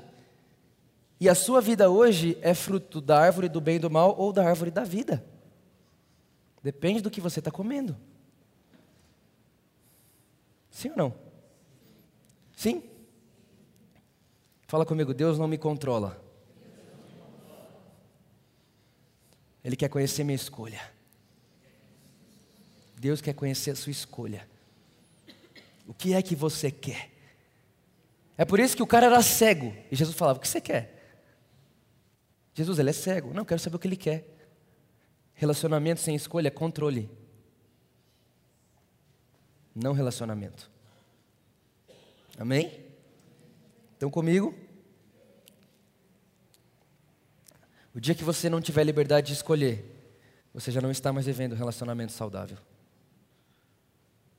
[1.21, 4.33] E a sua vida hoje é fruto da árvore do bem e do mal ou
[4.33, 5.25] da árvore da vida.
[6.63, 7.97] Depende do que você está comendo.
[10.71, 11.15] Sim ou não?
[12.55, 12.83] Sim?
[14.67, 16.21] Fala comigo, Deus não me controla.
[19.63, 20.81] Ele quer conhecer minha escolha.
[22.99, 24.56] Deus quer conhecer a sua escolha.
[25.87, 27.11] O que é que você quer?
[28.37, 29.75] É por isso que o cara era cego.
[29.91, 30.93] E Jesus falava: O que você quer?
[32.55, 33.33] Jesus, ele é cego.
[33.33, 34.27] Não, quero saber o que ele quer.
[35.35, 37.11] Relacionamento sem escolha é controle
[39.77, 40.71] não relacionamento.
[42.39, 42.83] Amém?
[43.93, 44.55] Estão comigo?
[47.95, 49.85] O dia que você não tiver liberdade de escolher,
[50.53, 52.57] você já não está mais vivendo relacionamento saudável.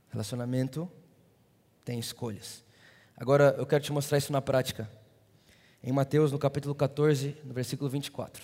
[0.10, 0.92] Relacionamento
[1.88, 2.66] tem escolhas.
[3.16, 4.92] Agora eu quero te mostrar isso na prática.
[5.82, 8.44] Em Mateus, no capítulo 14, no versículo 24.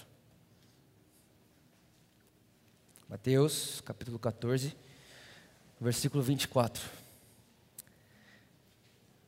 [3.10, 4.74] Mateus, capítulo 14,
[5.78, 6.82] versículo 24.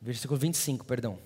[0.00, 1.18] Versículo 25, perdão.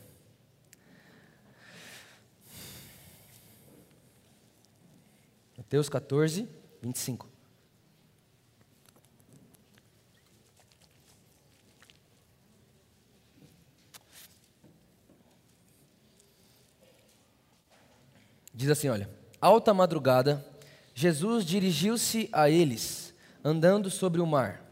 [5.57, 6.49] Mateus 14,
[6.83, 7.29] 25.
[18.61, 19.09] Diz assim: olha,
[19.41, 20.45] alta madrugada,
[20.95, 24.63] Jesus dirigiu-se a eles, andando sobre o mar.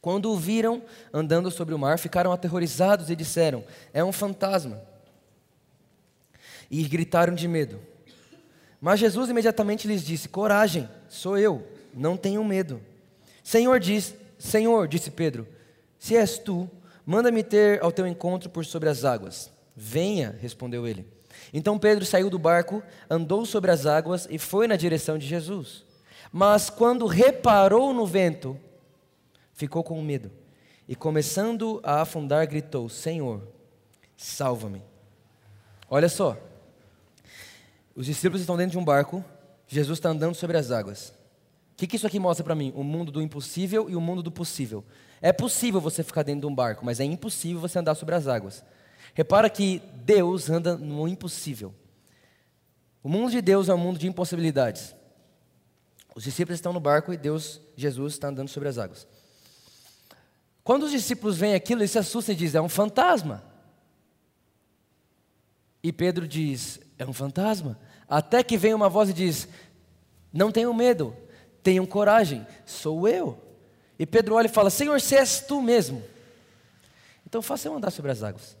[0.00, 0.80] Quando o viram
[1.12, 4.80] andando sobre o mar, ficaram aterrorizados e disseram: É um fantasma.
[6.70, 7.80] E gritaram de medo.
[8.80, 12.80] Mas Jesus imediatamente lhes disse: Coragem, sou eu, não tenham medo.
[13.42, 15.44] Senhor diz, Senhor, disse Pedro,
[15.98, 16.70] se és tu,
[17.04, 19.50] manda-me ter ao teu encontro por sobre as águas.
[19.74, 21.04] Venha, respondeu ele.
[21.52, 25.84] Então Pedro saiu do barco, andou sobre as águas e foi na direção de Jesus.
[26.32, 28.58] Mas quando reparou no vento,
[29.52, 30.30] ficou com medo
[30.88, 33.46] e, começando a afundar, gritou: Senhor,
[34.16, 34.82] salva-me.
[35.88, 36.36] Olha só,
[37.94, 39.22] os discípulos estão dentro de um barco,
[39.68, 41.10] Jesus está andando sobre as águas.
[41.72, 42.72] O que, que isso aqui mostra para mim?
[42.74, 44.84] O mundo do impossível e o mundo do possível.
[45.20, 48.26] É possível você ficar dentro de um barco, mas é impossível você andar sobre as
[48.26, 48.64] águas.
[49.14, 51.74] Repara que Deus anda no impossível.
[53.02, 54.94] O mundo de Deus é um mundo de impossibilidades.
[56.14, 59.06] Os discípulos estão no barco e Deus, Jesus, está andando sobre as águas.
[60.62, 63.42] Quando os discípulos veem aquilo, eles se assustam e dizem: é um fantasma.
[65.82, 67.78] E Pedro diz: é um fantasma.
[68.08, 69.48] Até que vem uma voz e diz:
[70.32, 71.16] não tenham medo,
[71.62, 73.38] tenham coragem, sou eu.
[73.98, 76.02] E Pedro olha e fala: Senhor, se és tu mesmo,
[77.26, 78.56] então faça eu andar sobre as águas.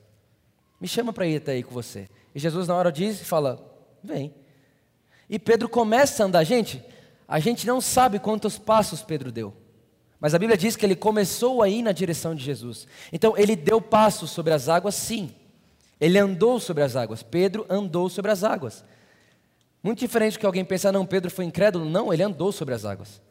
[0.82, 2.08] Me chama para ir até aí com você.
[2.34, 3.64] E Jesus, na hora, diz e fala:
[4.02, 4.34] Vem.
[5.30, 6.42] E Pedro começa a andar.
[6.42, 6.82] Gente,
[7.28, 9.54] a gente não sabe quantos passos Pedro deu.
[10.18, 12.88] Mas a Bíblia diz que ele começou a ir na direção de Jesus.
[13.12, 15.32] Então, ele deu passos sobre as águas, sim.
[16.00, 17.22] Ele andou sobre as águas.
[17.22, 18.84] Pedro andou sobre as águas.
[19.84, 21.84] Muito diferente do que alguém pensa, não, Pedro foi incrédulo.
[21.84, 23.22] Não, ele andou sobre as águas.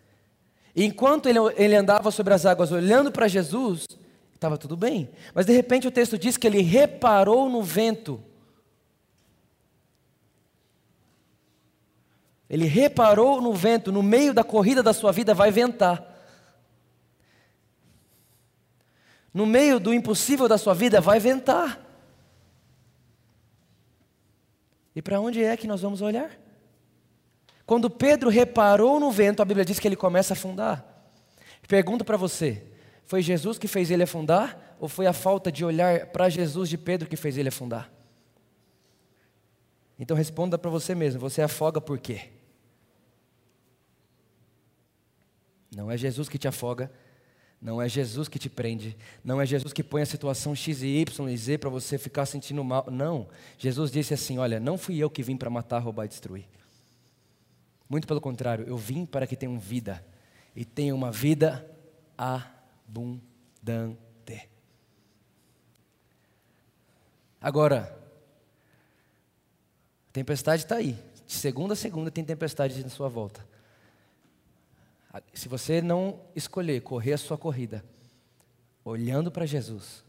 [0.73, 3.85] E enquanto ele, ele andava sobre as águas, olhando para Jesus,
[4.41, 5.11] estava tudo bem.
[5.35, 8.23] Mas de repente o texto diz que ele reparou no vento.
[12.49, 16.03] Ele reparou no vento, no meio da corrida da sua vida vai ventar.
[19.31, 21.79] No meio do impossível da sua vida vai ventar.
[24.95, 26.31] E para onde é que nós vamos olhar?
[27.63, 30.83] Quando Pedro reparou no vento, a Bíblia diz que ele começa a afundar.
[31.67, 32.70] Pergunto para você:
[33.11, 34.77] foi Jesus que fez ele afundar?
[34.79, 37.91] Ou foi a falta de olhar para Jesus de Pedro que fez ele afundar?
[39.99, 42.29] Então responda para você mesmo: você afoga por quê?
[45.75, 46.89] Não é Jesus que te afoga,
[47.61, 48.95] não é Jesus que te prende,
[49.25, 52.25] não é Jesus que põe a situação X e Y e Z para você ficar
[52.25, 52.85] sentindo mal.
[52.89, 53.27] Não.
[53.57, 56.47] Jesus disse assim: Olha, não fui eu que vim para matar, roubar e destruir.
[57.89, 60.01] Muito pelo contrário, eu vim para que tenham vida
[60.55, 61.69] e tenham uma vida
[62.17, 62.60] a
[62.91, 64.49] abundante.
[67.39, 67.97] Agora,
[70.09, 70.97] a tempestade está aí.
[71.25, 73.47] De segunda a segunda tem tempestade na sua volta.
[75.33, 77.83] Se você não escolher correr a sua corrida,
[78.83, 80.03] olhando para Jesus,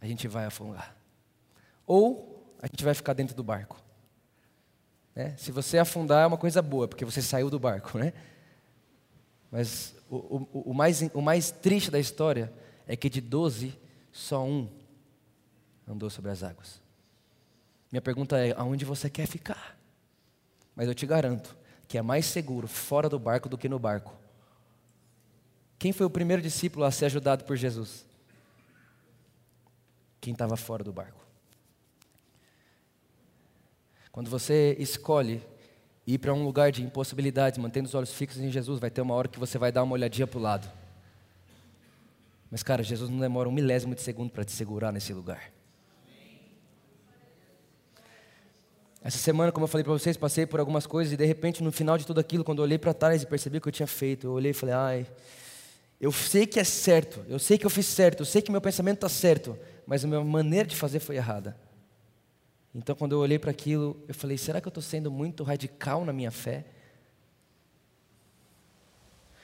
[0.00, 0.96] a gente vai afundar.
[1.86, 3.80] Ou a gente vai ficar dentro do barco.
[5.14, 5.36] Né?
[5.36, 8.12] Se você afundar é uma coisa boa, porque você saiu do barco, né?
[9.54, 12.52] Mas o, o, o, mais, o mais triste da história
[12.88, 13.78] é que de doze,
[14.10, 14.68] só um
[15.86, 16.82] andou sobre as águas.
[17.92, 19.78] Minha pergunta é: aonde você quer ficar?
[20.74, 24.12] Mas eu te garanto que é mais seguro fora do barco do que no barco.
[25.78, 28.04] Quem foi o primeiro discípulo a ser ajudado por Jesus?
[30.20, 31.24] Quem estava fora do barco.
[34.10, 35.40] Quando você escolhe
[36.06, 39.14] ir para um lugar de impossibilidades, mantendo os olhos fixos em Jesus, vai ter uma
[39.14, 40.70] hora que você vai dar uma olhadinha para o lado.
[42.50, 45.50] Mas, cara, Jesus não demora um milésimo de segundo para te segurar nesse lugar.
[49.02, 51.70] Essa semana, como eu falei para vocês, passei por algumas coisas e de repente, no
[51.70, 53.86] final de tudo aquilo, quando eu olhei para trás e percebi o que eu tinha
[53.86, 55.06] feito, eu olhei e falei: ai,
[56.00, 58.60] eu sei que é certo, eu sei que eu fiz certo, eu sei que meu
[58.62, 61.54] pensamento está certo, mas a minha maneira de fazer foi errada.
[62.74, 66.04] Então, quando eu olhei para aquilo, eu falei: será que eu estou sendo muito radical
[66.04, 66.64] na minha fé?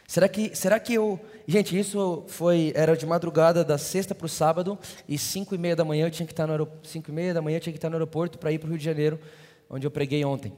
[0.06, 1.20] Será que, será que eu.
[1.46, 2.72] Gente, isso foi.
[2.74, 4.76] Era de madrugada, da sexta para o sábado,
[5.08, 6.88] e cinco e meia da manhã eu tinha que estar no aeroporto.
[6.88, 8.70] Cinco e meia da manhã eu tinha que estar no aeroporto para ir para o
[8.70, 9.20] Rio de Janeiro,
[9.68, 10.52] onde eu preguei ontem.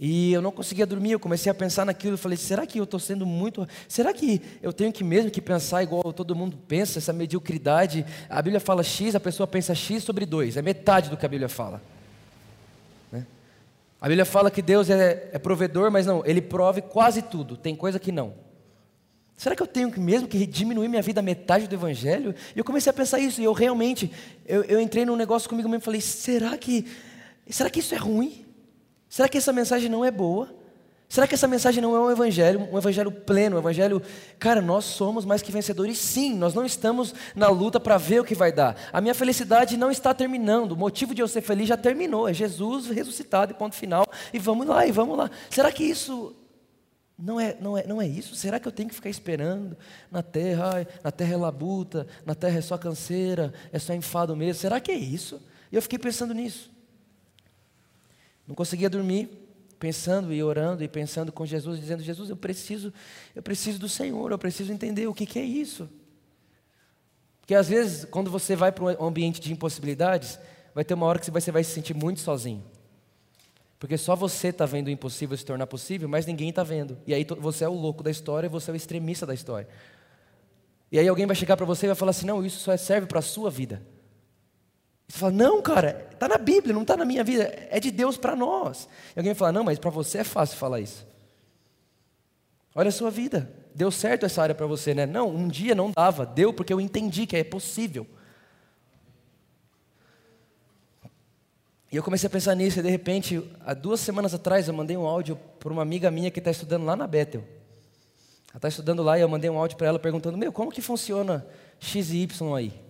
[0.00, 2.84] E eu não conseguia dormir, eu comecei a pensar naquilo, eu falei, será que eu
[2.84, 3.66] estou sendo muito.
[3.88, 8.06] Será que eu tenho que mesmo que pensar igual todo mundo pensa, essa mediocridade?
[8.30, 11.28] A Bíblia fala X, a pessoa pensa X sobre 2, é metade do que a
[11.28, 11.82] Bíblia fala.
[13.10, 13.26] Né?
[14.00, 17.74] A Bíblia fala que Deus é, é provedor, mas não, Ele prove quase tudo, tem
[17.74, 18.34] coisa que não.
[19.36, 22.34] Será que eu tenho que mesmo que diminuir minha vida a metade do Evangelho?
[22.54, 24.12] E eu comecei a pensar isso, e eu realmente,
[24.46, 26.86] eu, eu entrei num negócio comigo mesmo e falei, será que,
[27.50, 28.47] será que isso é ruim?
[29.08, 30.48] Será que essa mensagem não é boa?
[31.08, 34.02] Será que essa mensagem não é um evangelho, um evangelho pleno, um evangelho,
[34.38, 38.24] cara, nós somos mais que vencedores, sim, nós não estamos na luta para ver o
[38.24, 38.76] que vai dar.
[38.92, 42.34] A minha felicidade não está terminando, o motivo de eu ser feliz já terminou, é
[42.34, 45.30] Jesus ressuscitado e ponto final, e vamos lá, e vamos lá.
[45.48, 46.36] Será que isso
[47.18, 48.36] não é, não é, não é isso?
[48.36, 49.78] Será que eu tenho que ficar esperando
[50.10, 54.36] na terra, ai, na terra é labuta, na terra é só canseira, é só enfado
[54.36, 54.60] mesmo?
[54.60, 55.40] Será que é isso?
[55.72, 56.70] E eu fiquei pensando nisso.
[58.48, 59.28] Não conseguia dormir,
[59.78, 62.92] pensando e orando e pensando com Jesus, dizendo: Jesus, eu preciso,
[63.36, 65.88] eu preciso do Senhor, eu preciso entender o que, que é isso.
[67.40, 70.38] Porque às vezes, quando você vai para um ambiente de impossibilidades,
[70.74, 72.64] vai ter uma hora que você vai se sentir muito sozinho.
[73.78, 76.98] Porque só você está vendo o impossível se tornar possível, mas ninguém está vendo.
[77.06, 79.68] E aí você é o louco da história e você é o extremista da história.
[80.90, 83.06] E aí alguém vai chegar para você e vai falar assim: não, isso só serve
[83.06, 83.82] para a sua vida.
[85.08, 88.18] Você fala, não, cara, está na Bíblia, não está na minha vida, é de Deus
[88.18, 88.86] para nós.
[89.16, 91.06] E alguém fala, não, mas para você é fácil falar isso.
[92.74, 95.06] Olha a sua vida, deu certo essa área para você, né?
[95.06, 98.06] Não, um dia não dava, deu porque eu entendi que é possível.
[101.90, 104.94] E eu comecei a pensar nisso, e de repente, há duas semanas atrás, eu mandei
[104.94, 107.40] um áudio para uma amiga minha que está estudando lá na Bethel.
[108.50, 110.82] Ela está estudando lá e eu mandei um áudio para ela perguntando: Meu, como que
[110.82, 111.46] funciona
[111.80, 112.87] X e Y aí?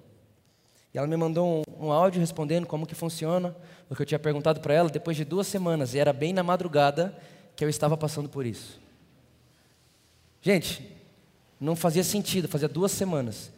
[0.92, 3.54] E ela me mandou um, um áudio respondendo como que funciona,
[3.88, 6.42] o que eu tinha perguntado para ela depois de duas semanas, e era bem na
[6.42, 7.16] madrugada
[7.54, 8.80] que eu estava passando por isso.
[10.40, 10.96] Gente,
[11.60, 13.50] não fazia sentido, fazia duas semanas.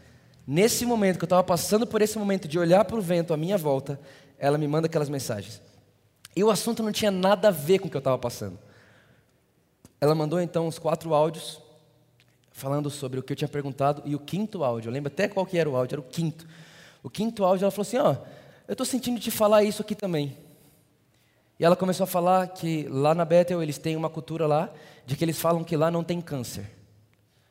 [0.46, 3.36] Nesse momento que eu estava passando por esse momento de olhar para o vento à
[3.36, 4.00] minha volta,
[4.38, 5.60] ela me manda aquelas mensagens.
[6.34, 8.58] E o assunto não tinha nada a ver com o que eu estava passando.
[10.00, 11.60] Ela mandou então os quatro áudios
[12.50, 15.46] falando sobre o que eu tinha perguntado e o quinto áudio, eu lembro até qual
[15.46, 16.46] que era o áudio, era o quinto.
[17.02, 18.16] O quinto áudio, ela falou assim: Ó,
[18.68, 20.36] eu estou sentindo te falar isso aqui também.
[21.58, 24.72] E ela começou a falar que lá na Bethel eles têm uma cultura lá
[25.04, 26.70] de que eles falam que lá não tem câncer.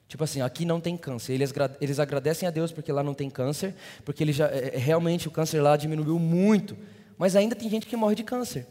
[0.08, 1.34] Tipo assim, aqui não tem câncer.
[1.34, 4.78] Eles, eles agradecem a Deus porque lá não tem câncer, porque ele já, é, é,
[4.78, 6.76] realmente o câncer lá diminuiu muito.
[7.16, 8.66] Mas ainda tem gente que morre de câncer.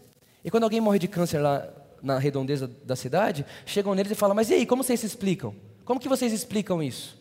[0.45, 1.69] E quando alguém morre de câncer lá
[2.03, 5.55] na redondeza da cidade, chegam neles e falam: Mas e aí, como vocês explicam?
[5.85, 7.17] Como que vocês explicam isso?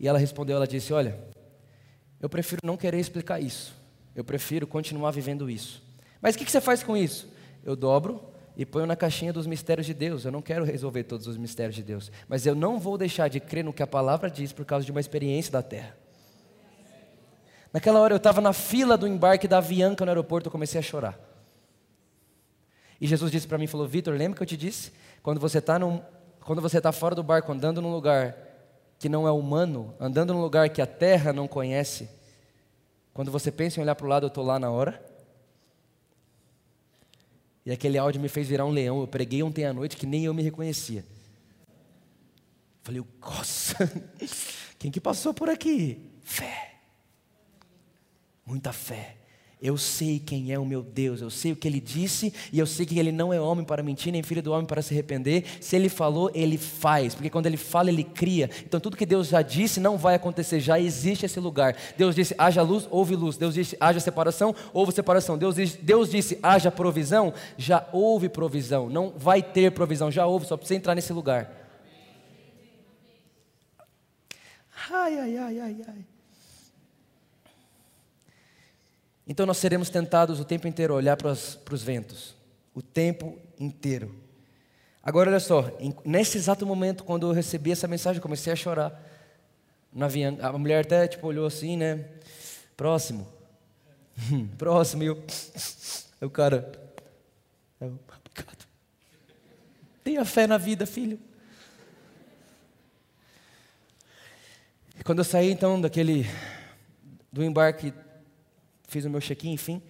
[0.00, 1.16] E ela respondeu: Ela disse: Olha,
[2.20, 3.74] eu prefiro não querer explicar isso.
[4.14, 5.82] Eu prefiro continuar vivendo isso.
[6.20, 7.28] Mas o que, você faz com isso?
[7.64, 8.20] Eu dobro
[8.56, 10.24] e ponho na caixinha dos mistérios de Deus.
[10.24, 12.10] Eu não quero resolver todos os mistérios de Deus.
[12.28, 14.90] Mas eu não vou deixar de crer no que a palavra diz por causa de
[14.90, 15.96] uma experiência da terra.
[17.72, 20.82] Naquela hora eu estava na fila do embarque da Avianca no aeroporto, eu comecei a
[20.82, 21.18] chorar.
[23.00, 24.90] E Jesus disse para mim, falou, Vitor, lembra que eu te disse?
[25.22, 25.78] Quando você está
[26.78, 28.47] está fora do barco, andando num lugar
[28.98, 32.08] que não é humano, andando num lugar que a terra não conhece,
[33.14, 35.04] quando você pensa em olhar para o lado, eu estou lá na hora.
[37.66, 39.00] E aquele áudio me fez virar um leão.
[39.00, 41.04] Eu preguei ontem à noite que nem eu me reconhecia.
[42.82, 43.76] Falei, nossa,
[44.78, 46.12] quem que passou por aqui?
[46.22, 46.76] Fé.
[48.46, 49.16] Muita fé.
[49.60, 52.66] Eu sei quem é o meu Deus, eu sei o que ele disse e eu
[52.66, 55.44] sei que ele não é homem para mentir, nem filho do homem para se arrepender.
[55.60, 58.48] Se ele falou, ele faz, porque quando ele fala, ele cria.
[58.64, 61.76] Então tudo que Deus já disse não vai acontecer, já existe esse lugar.
[61.96, 63.36] Deus disse: haja luz, houve luz.
[63.36, 65.36] Deus disse: haja separação, houve separação.
[65.36, 68.88] Deus disse, Deus disse: haja provisão, já houve provisão.
[68.88, 71.50] Não vai ter provisão, já houve, só precisa entrar nesse lugar.
[74.90, 76.17] Ai, ai, ai, ai, ai.
[79.28, 82.34] Então nós seremos tentados o tempo inteiro a olhar para os, para os ventos,
[82.74, 84.14] o tempo inteiro.
[85.02, 85.70] Agora olha só,
[86.02, 88.98] nesse exato momento, quando eu recebi essa mensagem, eu comecei a chorar.
[90.42, 92.06] A mulher até tipo, olhou assim, né?
[92.74, 93.28] Próximo.
[94.56, 95.22] Próximo, e eu.
[96.20, 96.72] O cara.
[97.80, 98.66] Eu, obrigado.
[100.02, 101.16] Tenha fé na vida, filho.
[104.98, 106.26] E quando eu saí então daquele.
[107.32, 107.92] do embarque
[108.88, 109.80] fiz o meu check-in, enfim,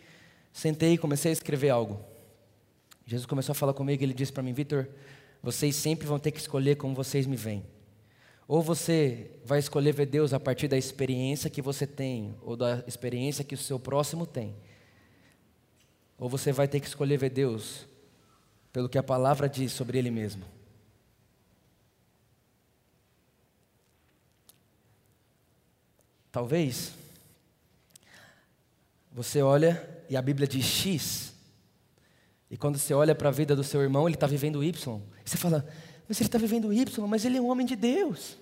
[0.53, 1.99] sentei e comecei a escrever algo.
[3.07, 4.87] Jesus começou a falar comigo ele disse para mim, Vitor,
[5.43, 7.65] vocês sempre vão ter que escolher como vocês me veem.
[8.47, 12.83] Ou você vai escolher ver Deus a partir da experiência que você tem, ou da
[12.87, 14.55] experiência que o seu próximo tem.
[16.19, 17.87] Ou você vai ter que escolher ver Deus
[18.73, 20.45] pelo que a palavra diz sobre ele mesmo.
[26.33, 26.93] Talvez
[29.19, 31.35] você olha e a Bíblia diz X,
[32.49, 35.01] e quando você olha para a vida do seu irmão, ele está vivendo Y.
[35.25, 35.67] Você fala,
[36.09, 38.39] mas ele está vivendo Y, mas ele é um homem de Deus.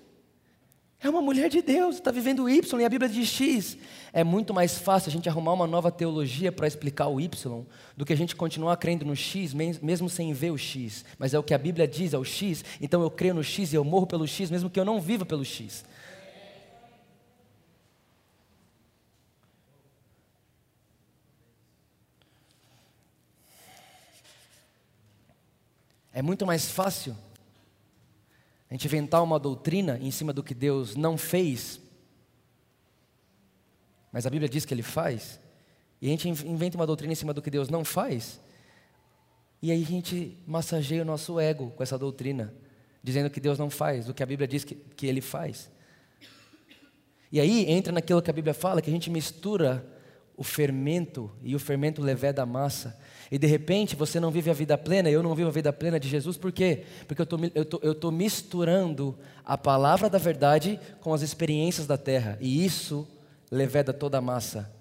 [0.99, 3.75] É uma mulher de Deus, está vivendo Y e a Bíblia diz X.
[4.13, 7.65] É muito mais fácil a gente arrumar uma nova teologia para explicar o Y
[7.95, 11.03] do que a gente continuar crendo no X, mesmo sem ver o X.
[11.17, 13.73] Mas é o que a Bíblia diz, é o X, então eu creio no X
[13.73, 15.83] e eu morro pelo X, mesmo que eu não viva pelo X.
[26.17, 27.15] É muito mais fácil
[28.67, 31.79] a gente inventar uma doutrina em cima do que Deus não fez,
[34.11, 35.39] mas a Bíblia diz que Ele faz,
[36.01, 38.41] e a gente inventa uma doutrina em cima do que Deus não faz,
[39.61, 42.51] e aí a gente massageia o nosso ego com essa doutrina,
[43.03, 45.69] dizendo que Deus não faz, o que a Bíblia diz que, que Ele faz.
[47.31, 49.85] E aí entra naquilo que a Bíblia fala, que a gente mistura
[50.37, 52.97] o fermento, e o fermento levé da massa,
[53.31, 55.99] e de repente você não vive a vida plena, eu não vivo a vida plena
[55.99, 56.83] de Jesus, por quê?
[57.07, 57.21] Porque
[57.83, 63.07] eu estou misturando a palavra da verdade com as experiências da terra, e isso
[63.49, 64.71] leveda toda a massa.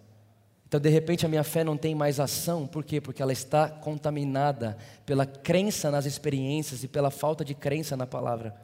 [0.69, 3.01] Então, de repente, a minha fé não tem mais ação, por quê?
[3.01, 4.77] Porque ela está contaminada
[5.07, 8.55] pela crença nas experiências e pela falta de crença na palavra.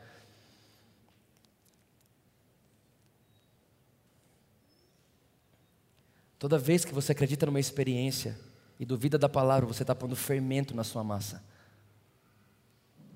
[6.43, 8.37] Toda vez que você acredita numa experiência,
[8.77, 11.41] e duvida da palavra, você está pondo fermento na sua massa.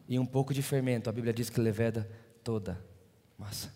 [0.09, 2.09] E um pouco de fermento, a Bíblia diz que leveda
[2.45, 2.81] toda
[3.37, 3.75] massa.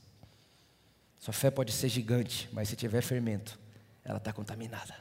[1.18, 3.58] Sua fé pode ser gigante, mas se tiver fermento,
[4.04, 4.94] ela está contaminada.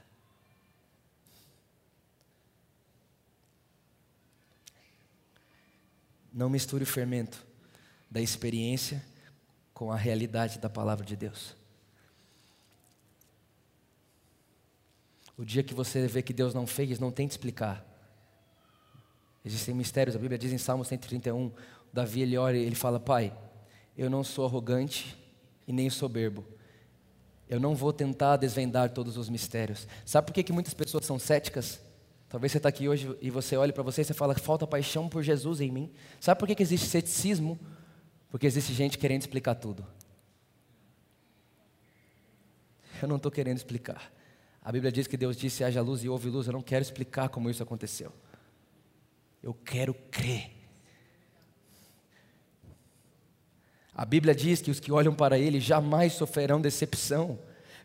[6.34, 7.45] Não misture o fermento
[8.10, 9.06] da experiência
[9.76, 11.59] com a realidade da palavra de Deus.
[15.40, 17.88] O dia que você vê que Deus não fez, não tente explicar.
[19.46, 21.50] Existem mistérios, a Bíblia diz em Salmo 131,
[21.94, 23.34] Davi ele ora e ele fala: Pai,
[23.98, 25.18] eu não sou arrogante
[25.66, 26.46] e nem soberbo.
[27.48, 29.88] Eu não vou tentar desvendar todos os mistérios.
[30.06, 31.80] Sabe por que, que muitas pessoas são céticas?
[32.28, 35.08] Talvez você está aqui hoje e você olhe para você e você fala: falta paixão
[35.08, 35.90] por Jesus em mim.
[36.20, 37.58] Sabe por que, que existe ceticismo?
[38.30, 39.88] Porque existe gente querendo explicar tudo.
[43.02, 44.19] Eu não estou querendo explicar.
[44.70, 46.46] A Bíblia diz que Deus disse: haja luz e houve luz.
[46.46, 48.14] Eu não quero explicar como isso aconteceu.
[49.42, 50.52] Eu quero crer.
[53.96, 57.40] A Bíblia diz que os que olham para Ele jamais sofrerão decepção.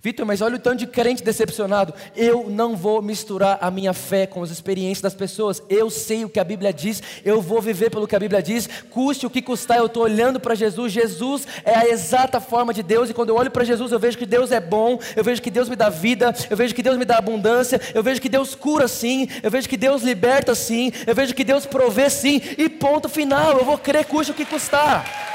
[0.04, 1.94] Vitor, mas olha o tanto de crente decepcionado.
[2.14, 5.62] Eu não vou misturar a minha fé com as experiências das pessoas.
[5.66, 8.68] Eu sei o que a Bíblia diz, eu vou viver pelo que a Bíblia diz,
[8.90, 10.92] custe o que custar, eu estou olhando para Jesus.
[10.92, 14.18] Jesus é a exata forma de Deus, e quando eu olho para Jesus, eu vejo
[14.18, 16.98] que Deus é bom, eu vejo que Deus me dá vida, eu vejo que Deus
[16.98, 20.92] me dá abundância, eu vejo que Deus cura sim, eu vejo que Deus liberta sim,
[21.06, 24.44] eu vejo que Deus provê sim, e ponto final, eu vou crer, custe o que
[24.44, 25.33] custar.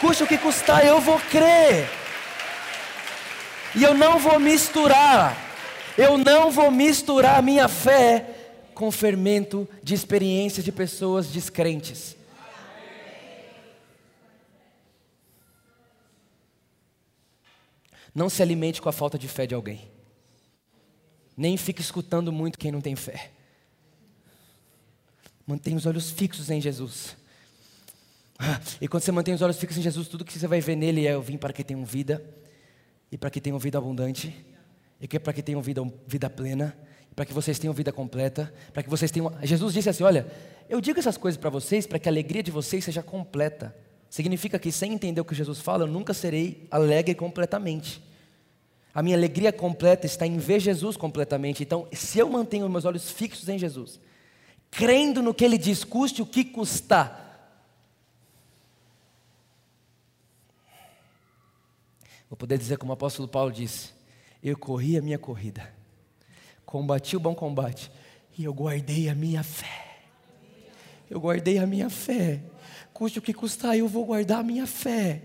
[0.00, 1.88] Custe o que custar, eu vou crer.
[3.76, 5.36] E eu não vou misturar,
[5.96, 8.26] eu não vou misturar a minha fé
[8.74, 12.16] com fermento de experiências de pessoas descrentes.
[18.12, 19.88] Não se alimente com a falta de fé de alguém.
[21.36, 23.30] Nem fique escutando muito quem não tem fé.
[25.46, 27.16] Mantenha os olhos fixos em Jesus.
[28.80, 31.06] E quando você mantém os olhos fixos em Jesus, tudo que você vai ver nele
[31.06, 32.22] é: Eu vim para que tenham vida,
[33.10, 34.34] e para que tenham vida abundante,
[35.00, 36.76] e que é para que tenham vida, vida plena,
[37.14, 39.32] para que vocês tenham vida completa, para que vocês tenham.
[39.42, 40.26] Jesus disse assim: Olha,
[40.68, 43.76] eu digo essas coisas para vocês para que a alegria de vocês seja completa.
[44.08, 48.02] Significa que, sem entender o que Jesus fala, eu nunca serei alegre completamente.
[48.92, 51.62] A minha alegria completa está em ver Jesus completamente.
[51.62, 54.00] Então, se eu mantenho meus olhos fixos em Jesus,
[54.68, 57.29] crendo no que Ele diz, custe o que custar,
[62.30, 63.90] Vou poder dizer como o apóstolo Paulo disse:
[64.40, 65.68] Eu corri a minha corrida,
[66.64, 67.90] combati o bom combate
[68.38, 70.04] e eu guardei a minha fé.
[71.10, 72.40] Eu guardei a minha fé.
[72.92, 75.22] Custe o que custar, eu vou guardar a minha fé.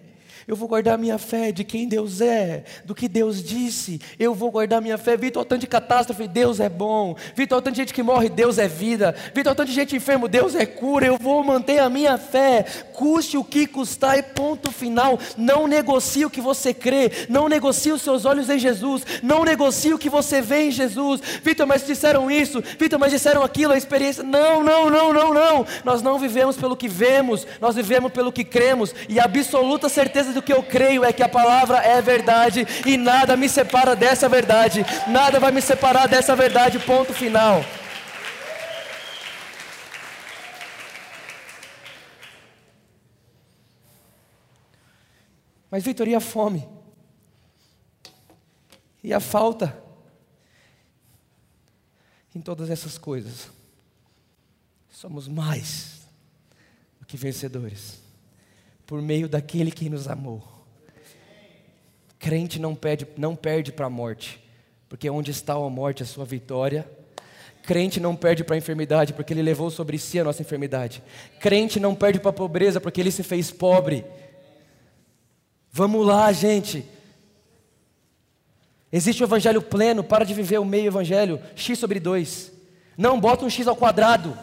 [0.47, 3.99] Eu vou guardar minha fé de quem Deus é, do que Deus disse.
[4.19, 5.17] Eu vou guardar minha fé.
[5.17, 7.15] Vitor, tanto de catástrofe, Deus é bom.
[7.35, 9.15] Vitor, tanto de gente que morre, Deus é vida.
[9.33, 11.05] Vitor, tanto de gente enfermo, Deus é cura.
[11.05, 12.63] Eu vou manter a minha fé,
[12.93, 15.17] custe o que custar, e ponto final.
[15.37, 19.93] Não negocie o que você crê, não negocie os seus olhos em Jesus, não negocie
[19.93, 21.21] o que você vê em Jesus.
[21.43, 24.23] Vitor, mas disseram isso, Vitor, mas disseram aquilo, a experiência.
[24.23, 25.65] Não, não, não, não, não.
[25.83, 30.24] Nós não vivemos pelo que vemos, nós vivemos pelo que cremos, e a absoluta certeza
[30.33, 34.29] do que eu creio é que a palavra é verdade e nada me separa dessa
[34.29, 37.63] verdade, nada vai me separar dessa verdade, ponto final.
[45.69, 46.67] Mas, Vitor, e a fome?
[49.03, 49.83] E a falta?
[52.33, 53.49] Em todas essas coisas,
[54.89, 56.01] somos mais
[56.99, 58.04] do que vencedores
[58.85, 60.43] por meio daquele que nos amou.
[62.19, 64.43] Crente não perde, não perde para a morte,
[64.89, 66.89] porque onde está a morte, a sua vitória.
[67.63, 71.03] Crente não perde para a enfermidade, porque ele levou sobre si a nossa enfermidade.
[71.39, 74.05] Crente não perde para a pobreza, porque ele se fez pobre.
[75.71, 76.85] Vamos lá, gente.
[78.91, 82.51] Existe o evangelho pleno, para de viver o meio evangelho, x sobre 2.
[82.97, 84.37] Não bota um x ao quadrado.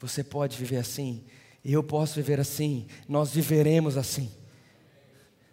[0.00, 1.22] Você pode viver assim,
[1.64, 4.32] eu posso viver assim, nós viveremos assim.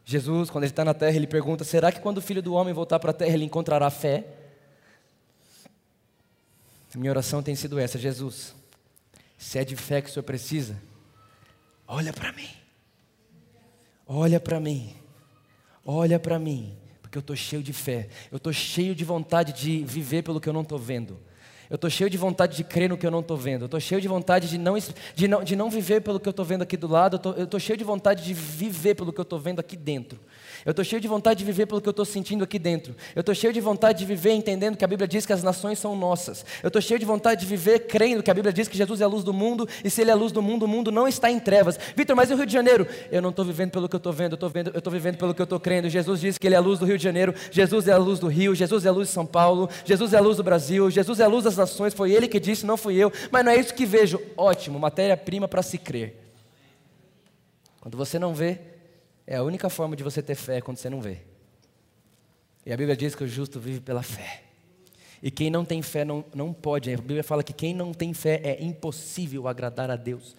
[0.05, 2.73] Jesus, quando ele está na terra, ele pergunta: será que quando o filho do homem
[2.73, 4.25] voltar para a terra, ele encontrará fé?
[6.95, 8.55] Minha oração tem sido essa: Jesus,
[9.37, 10.81] se é de fé que o Senhor precisa,
[11.85, 12.49] olha para mim,
[14.07, 14.95] olha para mim,
[15.83, 19.83] olha para mim, porque eu estou cheio de fé, eu estou cheio de vontade de
[19.83, 21.19] viver pelo que eu não estou vendo.
[21.69, 23.63] Eu estou cheio de vontade de crer no que eu não estou vendo.
[23.63, 24.77] Eu estou cheio de vontade de não,
[25.15, 27.19] de, não, de não viver pelo que eu estou vendo aqui do lado.
[27.35, 30.19] Eu estou cheio de vontade de viver pelo que eu estou vendo aqui dentro.
[30.67, 32.93] Eu estou cheio de vontade de viver pelo que eu estou sentindo aqui dentro.
[33.15, 35.79] Eu estou cheio de vontade de viver entendendo que a Bíblia diz que as nações
[35.79, 36.45] são nossas.
[36.61, 39.05] Eu estou cheio de vontade de viver crendo que a Bíblia diz que Jesus é
[39.05, 41.07] a luz do mundo e se Ele é a luz do mundo, o mundo não
[41.07, 41.79] está em trevas.
[41.95, 42.85] Vitor, mas e o Rio de Janeiro?
[43.09, 45.45] Eu não estou vivendo pelo que eu estou vendo, eu estou vivendo pelo que eu
[45.45, 45.89] estou crendo.
[45.89, 48.19] Jesus diz que Ele é a luz do Rio de Janeiro, Jesus é a luz
[48.19, 50.91] do Rio, Jesus é a luz de São Paulo, Jesus é a luz do Brasil,
[50.91, 51.93] Jesus é a luz das nações.
[51.93, 53.09] Foi Ele que disse, não fui eu.
[53.31, 54.19] Mas não é isso que vejo.
[54.35, 56.27] Ótimo, matéria-prima para se crer.
[57.79, 58.59] Quando você não vê,
[59.27, 61.19] é a única forma de você ter fé quando você não vê.
[62.65, 64.43] E a Bíblia diz que o justo vive pela fé.
[65.21, 66.93] E quem não tem fé não, não pode.
[66.93, 70.33] A Bíblia fala que quem não tem fé é impossível agradar a Deus.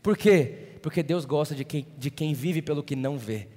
[0.00, 0.76] Por quê?
[0.80, 3.48] Porque Deus gosta de quem, de quem vive pelo que não vê.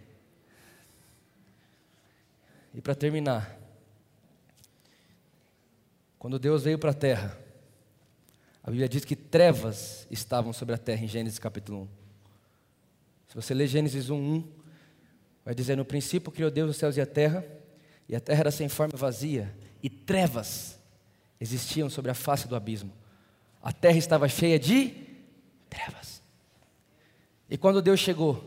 [2.74, 3.60] E para terminar,
[6.18, 7.38] quando Deus veio para a terra,
[8.64, 11.88] a Bíblia diz que trevas estavam sobre a terra em Gênesis capítulo 1.
[13.28, 14.62] Se você ler Gênesis 1, 1,
[15.46, 17.46] vai dizer: No princípio criou Deus os céus e a terra
[18.08, 20.80] e a terra era sem forma e vazia, e trevas
[21.39, 22.91] existiam sobre a face do abismo.
[23.62, 24.94] A terra estava cheia de
[25.70, 26.22] trevas.
[27.50, 28.44] E quando Deus chegou,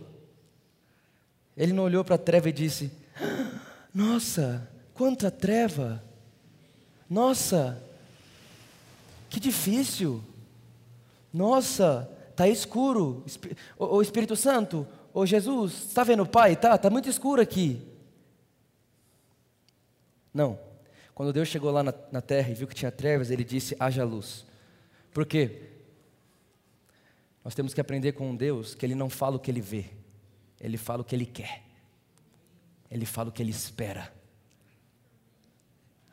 [1.57, 2.91] ele não olhou para a treva e disse:
[3.93, 6.03] Nossa, quanta treva!
[7.09, 7.83] Nossa,
[9.31, 10.23] que difícil!
[11.33, 13.25] Nossa, está escuro.
[13.79, 14.87] O Espírito Santo,
[15.17, 16.55] ô Jesus, está vendo o Pai?
[16.55, 17.81] Tá, tá muito escuro aqui.
[20.33, 20.61] Não.
[21.15, 24.05] Quando Deus chegou lá na, na terra e viu que tinha trevas, ele disse: haja
[24.05, 24.45] luz.
[25.15, 25.71] Por quê?
[27.43, 29.87] Nós temos que aprender com Deus que ele não fala o que ele vê,
[30.61, 31.63] ele fala o que ele quer,
[32.91, 34.13] ele fala o que ele espera.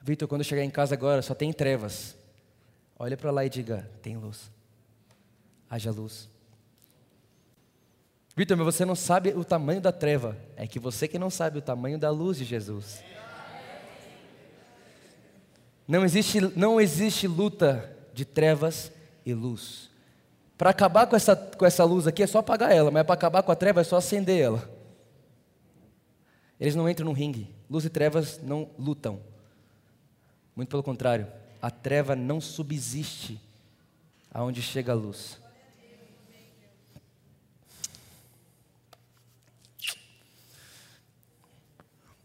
[0.01, 2.15] Vitor, quando chegar em casa agora só tem trevas.
[2.97, 4.49] Olha para lá e diga: tem luz.
[5.69, 6.31] Haja luz.
[8.36, 10.38] Vitor, mas você não sabe o tamanho da treva.
[10.55, 13.03] É que você que não sabe o tamanho da luz de Jesus.
[15.88, 18.91] Não existe, não existe luta de trevas
[19.25, 19.89] e luz.
[20.57, 23.43] Para acabar com essa, com essa luz aqui é só apagar ela, mas para acabar
[23.43, 24.69] com a treva é só acender ela.
[26.59, 27.53] Eles não entram no ringue.
[27.69, 29.19] Luz e trevas não lutam.
[30.55, 31.27] Muito pelo contrário,
[31.61, 33.39] a treva não subsiste
[34.31, 35.42] aonde chega a luz.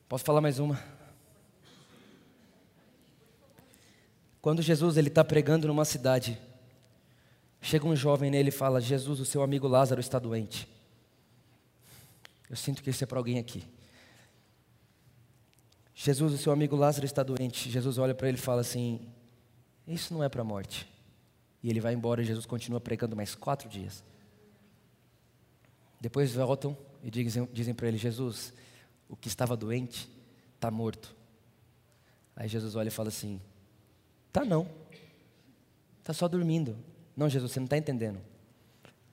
[0.08, 0.82] Posso falar mais uma?
[4.40, 6.38] Quando Jesus ele está pregando numa cidade,
[7.60, 10.66] chega um jovem nele e fala: Jesus, o seu amigo Lázaro está doente.
[12.48, 13.62] Eu sinto que isso é para alguém aqui.
[15.94, 17.68] Jesus, o seu amigo Lázaro está doente.
[17.68, 19.06] Jesus olha para ele e fala assim:
[19.86, 20.88] Isso não é para a morte.
[21.62, 24.02] E ele vai embora e Jesus continua pregando mais quatro dias.
[26.00, 28.54] Depois voltam e dizem, dizem para ele: Jesus,
[29.08, 30.08] o que estava doente
[30.54, 31.14] está morto.
[32.36, 33.40] Aí Jesus olha e fala assim:
[34.32, 34.68] Tá não,
[36.00, 36.76] está só dormindo.
[37.16, 38.20] Não, Jesus, você não está entendendo.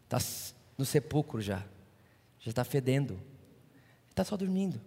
[0.03, 0.19] Está
[0.77, 1.63] no sepulcro já,
[2.39, 3.19] já está fedendo,
[4.09, 4.79] está só dormindo.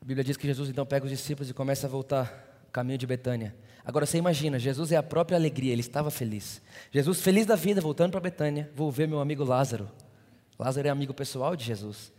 [0.00, 3.06] A Bíblia diz que Jesus então pega os discípulos e começa a voltar caminho de
[3.06, 3.54] Betânia.
[3.84, 6.62] Agora você imagina, Jesus é a própria alegria, ele estava feliz.
[6.90, 9.90] Jesus feliz da vida, voltando para Betânia, vou ver meu amigo Lázaro.
[10.58, 12.12] Lázaro é amigo pessoal de Jesus.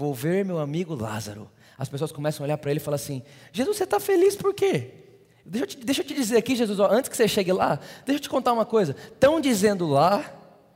[0.00, 1.46] Vou ver meu amigo Lázaro.
[1.76, 3.22] As pessoas começam a olhar para ele e falam assim:
[3.52, 4.92] Jesus, você está feliz por quê?
[5.44, 7.78] Deixa eu, te, deixa eu te dizer aqui, Jesus, ó, antes que você chegue lá,
[8.06, 8.96] deixa eu te contar uma coisa.
[9.12, 10.24] Estão dizendo lá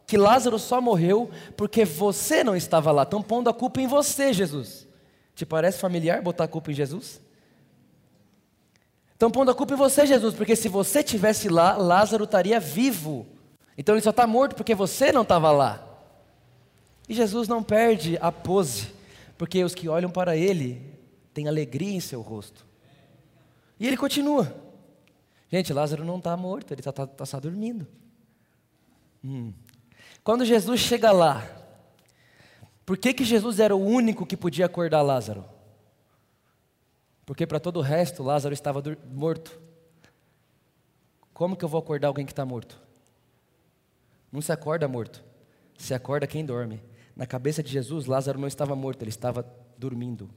[0.07, 3.05] que Lázaro só morreu porque você não estava lá.
[3.05, 4.87] Estão pondo a culpa em você, Jesus.
[5.35, 7.19] Te parece familiar botar a culpa em Jesus?
[9.15, 13.27] Estão pondo a culpa em você, Jesus, porque se você tivesse lá, Lázaro estaria vivo.
[13.79, 15.83] Então ele só está morto porque você não estava lá.
[17.09, 18.93] E Jesus não perde a pose,
[19.37, 20.99] porque os que olham para ele
[21.33, 22.67] têm alegria em seu rosto.
[23.79, 24.55] E ele continua.
[25.51, 27.87] Gente, Lázaro não está morto, ele está tá, tá só dormindo.
[29.25, 29.53] Hum.
[30.23, 31.47] Quando Jesus chega lá,
[32.85, 35.45] por que, que Jesus era o único que podia acordar Lázaro?
[37.27, 39.59] Porque para todo o resto, Lázaro estava morto.
[41.33, 42.81] Como que eu vou acordar alguém que está morto?
[44.31, 45.25] Não se acorda morto,
[45.79, 46.83] se acorda quem dorme.
[47.17, 49.43] Na cabeça de Jesus, Lázaro não estava morto, ele estava
[49.79, 50.29] dormindo.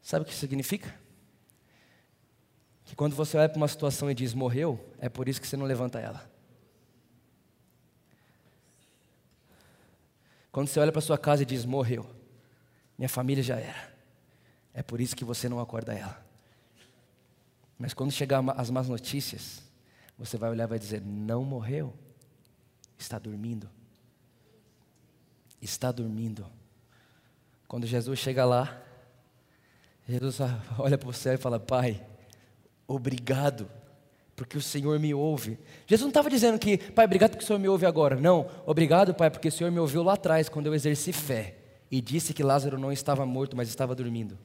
[0.00, 0.94] Sabe o que significa?
[2.84, 5.56] Que quando você olha para uma situação e diz morreu, é por isso que você
[5.56, 6.30] não levanta ela.
[10.52, 12.08] Quando você olha para sua casa e diz morreu,
[12.96, 13.94] minha família já era.
[14.72, 16.24] É por isso que você não acorda ela.
[17.76, 19.62] Mas quando chegar as más notícias,
[20.16, 21.92] você vai olhar e vai dizer: não morreu
[22.98, 23.68] está dormindo.
[25.60, 26.46] Está dormindo.
[27.66, 28.82] Quando Jesus chega lá,
[30.08, 30.38] Jesus
[30.78, 32.04] olha para o céu e fala: Pai,
[32.86, 33.68] obrigado,
[34.34, 35.58] porque o Senhor me ouve.
[35.86, 38.16] Jesus não estava dizendo que, Pai, obrigado porque o Senhor me ouve agora.
[38.16, 41.56] Não, obrigado, Pai, porque o Senhor me ouviu lá atrás, quando eu exerci fé
[41.90, 44.38] e disse que Lázaro não estava morto, mas estava dormindo.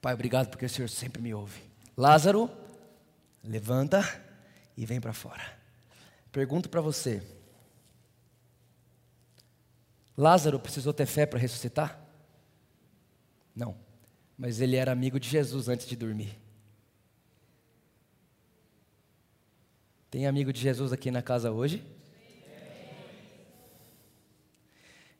[0.00, 1.73] Pai, obrigado porque o Senhor sempre me ouve.
[1.96, 2.50] Lázaro,
[3.42, 4.02] levanta
[4.76, 5.42] e vem para fora.
[6.32, 7.22] Pergunto para você:
[10.16, 12.00] Lázaro precisou ter fé para ressuscitar?
[13.54, 13.76] Não,
[14.36, 16.36] mas ele era amigo de Jesus antes de dormir.
[20.10, 21.84] Tem amigo de Jesus aqui na casa hoje?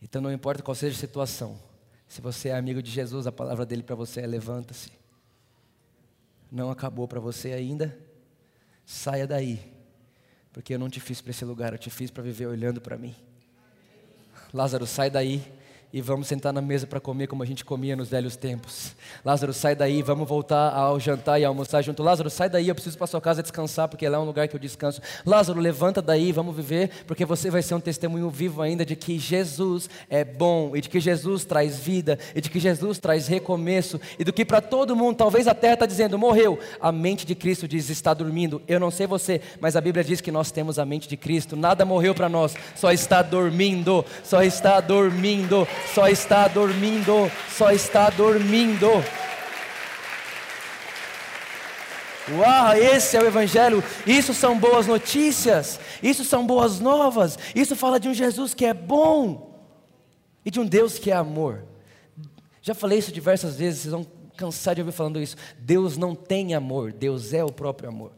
[0.02, 1.58] Então não importa qual seja a situação,
[2.06, 5.03] se você é amigo de Jesus, a palavra dele para você é levanta-se
[6.54, 7.98] não acabou para você ainda,
[8.86, 9.60] saia daí,
[10.52, 12.96] porque eu não te fiz para esse lugar, eu te fiz para viver olhando para
[12.96, 13.12] mim.
[14.52, 15.42] Lázaro, sai daí
[15.94, 18.96] e vamos sentar na mesa para comer como a gente comia nos velhos tempos.
[19.24, 22.02] Lázaro, sai daí, vamos voltar ao jantar e almoçar junto.
[22.02, 24.56] Lázaro, sai daí, eu preciso para sua casa descansar, porque lá é um lugar que
[24.56, 25.00] eu descanso.
[25.24, 29.20] Lázaro, levanta daí, vamos viver, porque você vai ser um testemunho vivo ainda de que
[29.20, 34.00] Jesus é bom, e de que Jesus traz vida, e de que Jesus traz recomeço,
[34.18, 36.58] e do que para todo mundo, talvez a terra está dizendo, morreu.
[36.80, 38.60] A mente de Cristo diz, está dormindo.
[38.66, 41.54] Eu não sei você, mas a Bíblia diz que nós temos a mente de Cristo.
[41.54, 48.10] Nada morreu para nós, só está dormindo, só está dormindo só está dormindo, só está
[48.10, 48.88] dormindo.
[52.30, 53.84] Uau, esse é o Evangelho.
[54.06, 55.78] Isso são boas notícias.
[56.02, 57.38] Isso são boas novas.
[57.54, 59.60] Isso fala de um Jesus que é bom
[60.44, 61.64] e de um Deus que é amor.
[62.62, 64.06] Já falei isso diversas vezes, vocês vão
[64.36, 65.36] cansar de ouvir falando isso.
[65.58, 68.12] Deus não tem amor, Deus é o próprio amor.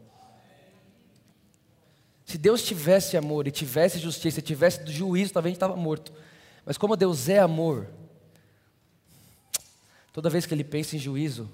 [2.25, 6.11] Se Deus tivesse amor e tivesse justiça, e tivesse juízo, talvez a gente estava morto.
[6.67, 7.87] Mas como Deus é amor,
[10.11, 11.49] toda vez que ele pensa em juízo,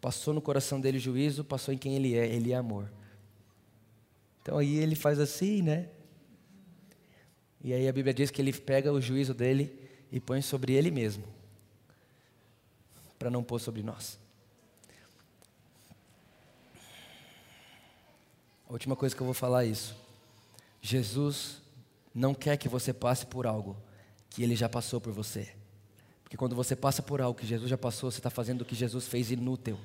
[0.00, 2.88] passou no coração dele juízo, passou em quem ele é, ele é amor.
[4.40, 5.88] Então aí ele faz assim, né?
[7.60, 9.76] E aí a Bíblia diz que ele pega o juízo dele
[10.12, 11.24] e põe sobre ele mesmo,
[13.18, 14.16] para não pôr sobre nós.
[18.68, 19.96] A última coisa que eu vou falar é isso.
[20.80, 21.66] Jesus
[22.14, 23.76] não quer que você passe por algo
[24.30, 25.48] que ele já passou por você.
[26.22, 28.74] Porque quando você passa por algo que Jesus já passou, você está fazendo o que
[28.74, 29.78] Jesus fez inútil.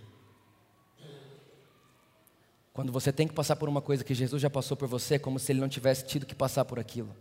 [2.74, 5.20] Quando você tem que passar por uma coisa que Jesus já passou por você, é
[5.20, 7.16] como se ele não tivesse tido que passar por aquilo.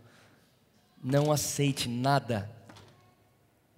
[1.01, 2.49] Não aceite nada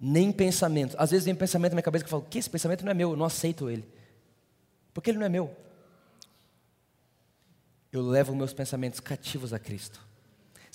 [0.00, 0.96] nem pensamento.
[0.98, 2.90] Às vezes vem um pensamento na minha cabeça que eu falo, que esse pensamento não
[2.90, 3.86] é meu, eu não aceito ele.
[4.92, 5.54] Porque ele não é meu.
[7.92, 10.05] Eu levo meus pensamentos cativos a Cristo.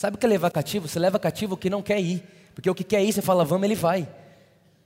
[0.02, 0.88] Sabe o que é levar cativo?
[0.88, 2.24] Você leva cativo o que não quer ir.
[2.56, 4.00] Porque o que quer ir, você fala, vamos, ele vai.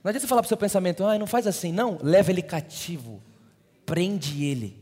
[0.04, 1.72] Não adianta você falar para o seu pensamento, ah, não faz assim.
[1.72, 3.22] Não, leva ele cativo.
[3.86, 4.78] Prende ele.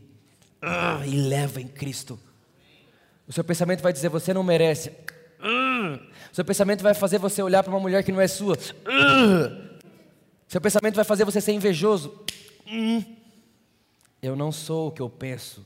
[0.61, 2.19] Ah, e leva em Cristo.
[3.25, 4.91] O seu pensamento vai dizer, você não merece.
[5.39, 6.01] Ah.
[6.29, 8.57] O seu pensamento vai fazer você olhar para uma mulher que não é sua.
[8.85, 9.77] Ah.
[10.49, 12.25] Seu pensamento vai fazer você ser invejoso.
[12.67, 13.01] Hum.
[14.21, 15.65] Eu não sou o que eu penso.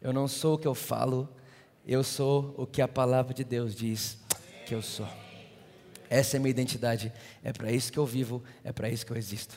[0.00, 1.28] Eu não sou o que eu falo.
[1.86, 4.18] Eu sou o que a palavra de Deus diz
[4.66, 5.08] que eu sou.
[6.10, 7.12] Essa é a minha identidade.
[7.44, 9.56] É para isso que eu vivo, é para isso que eu existo.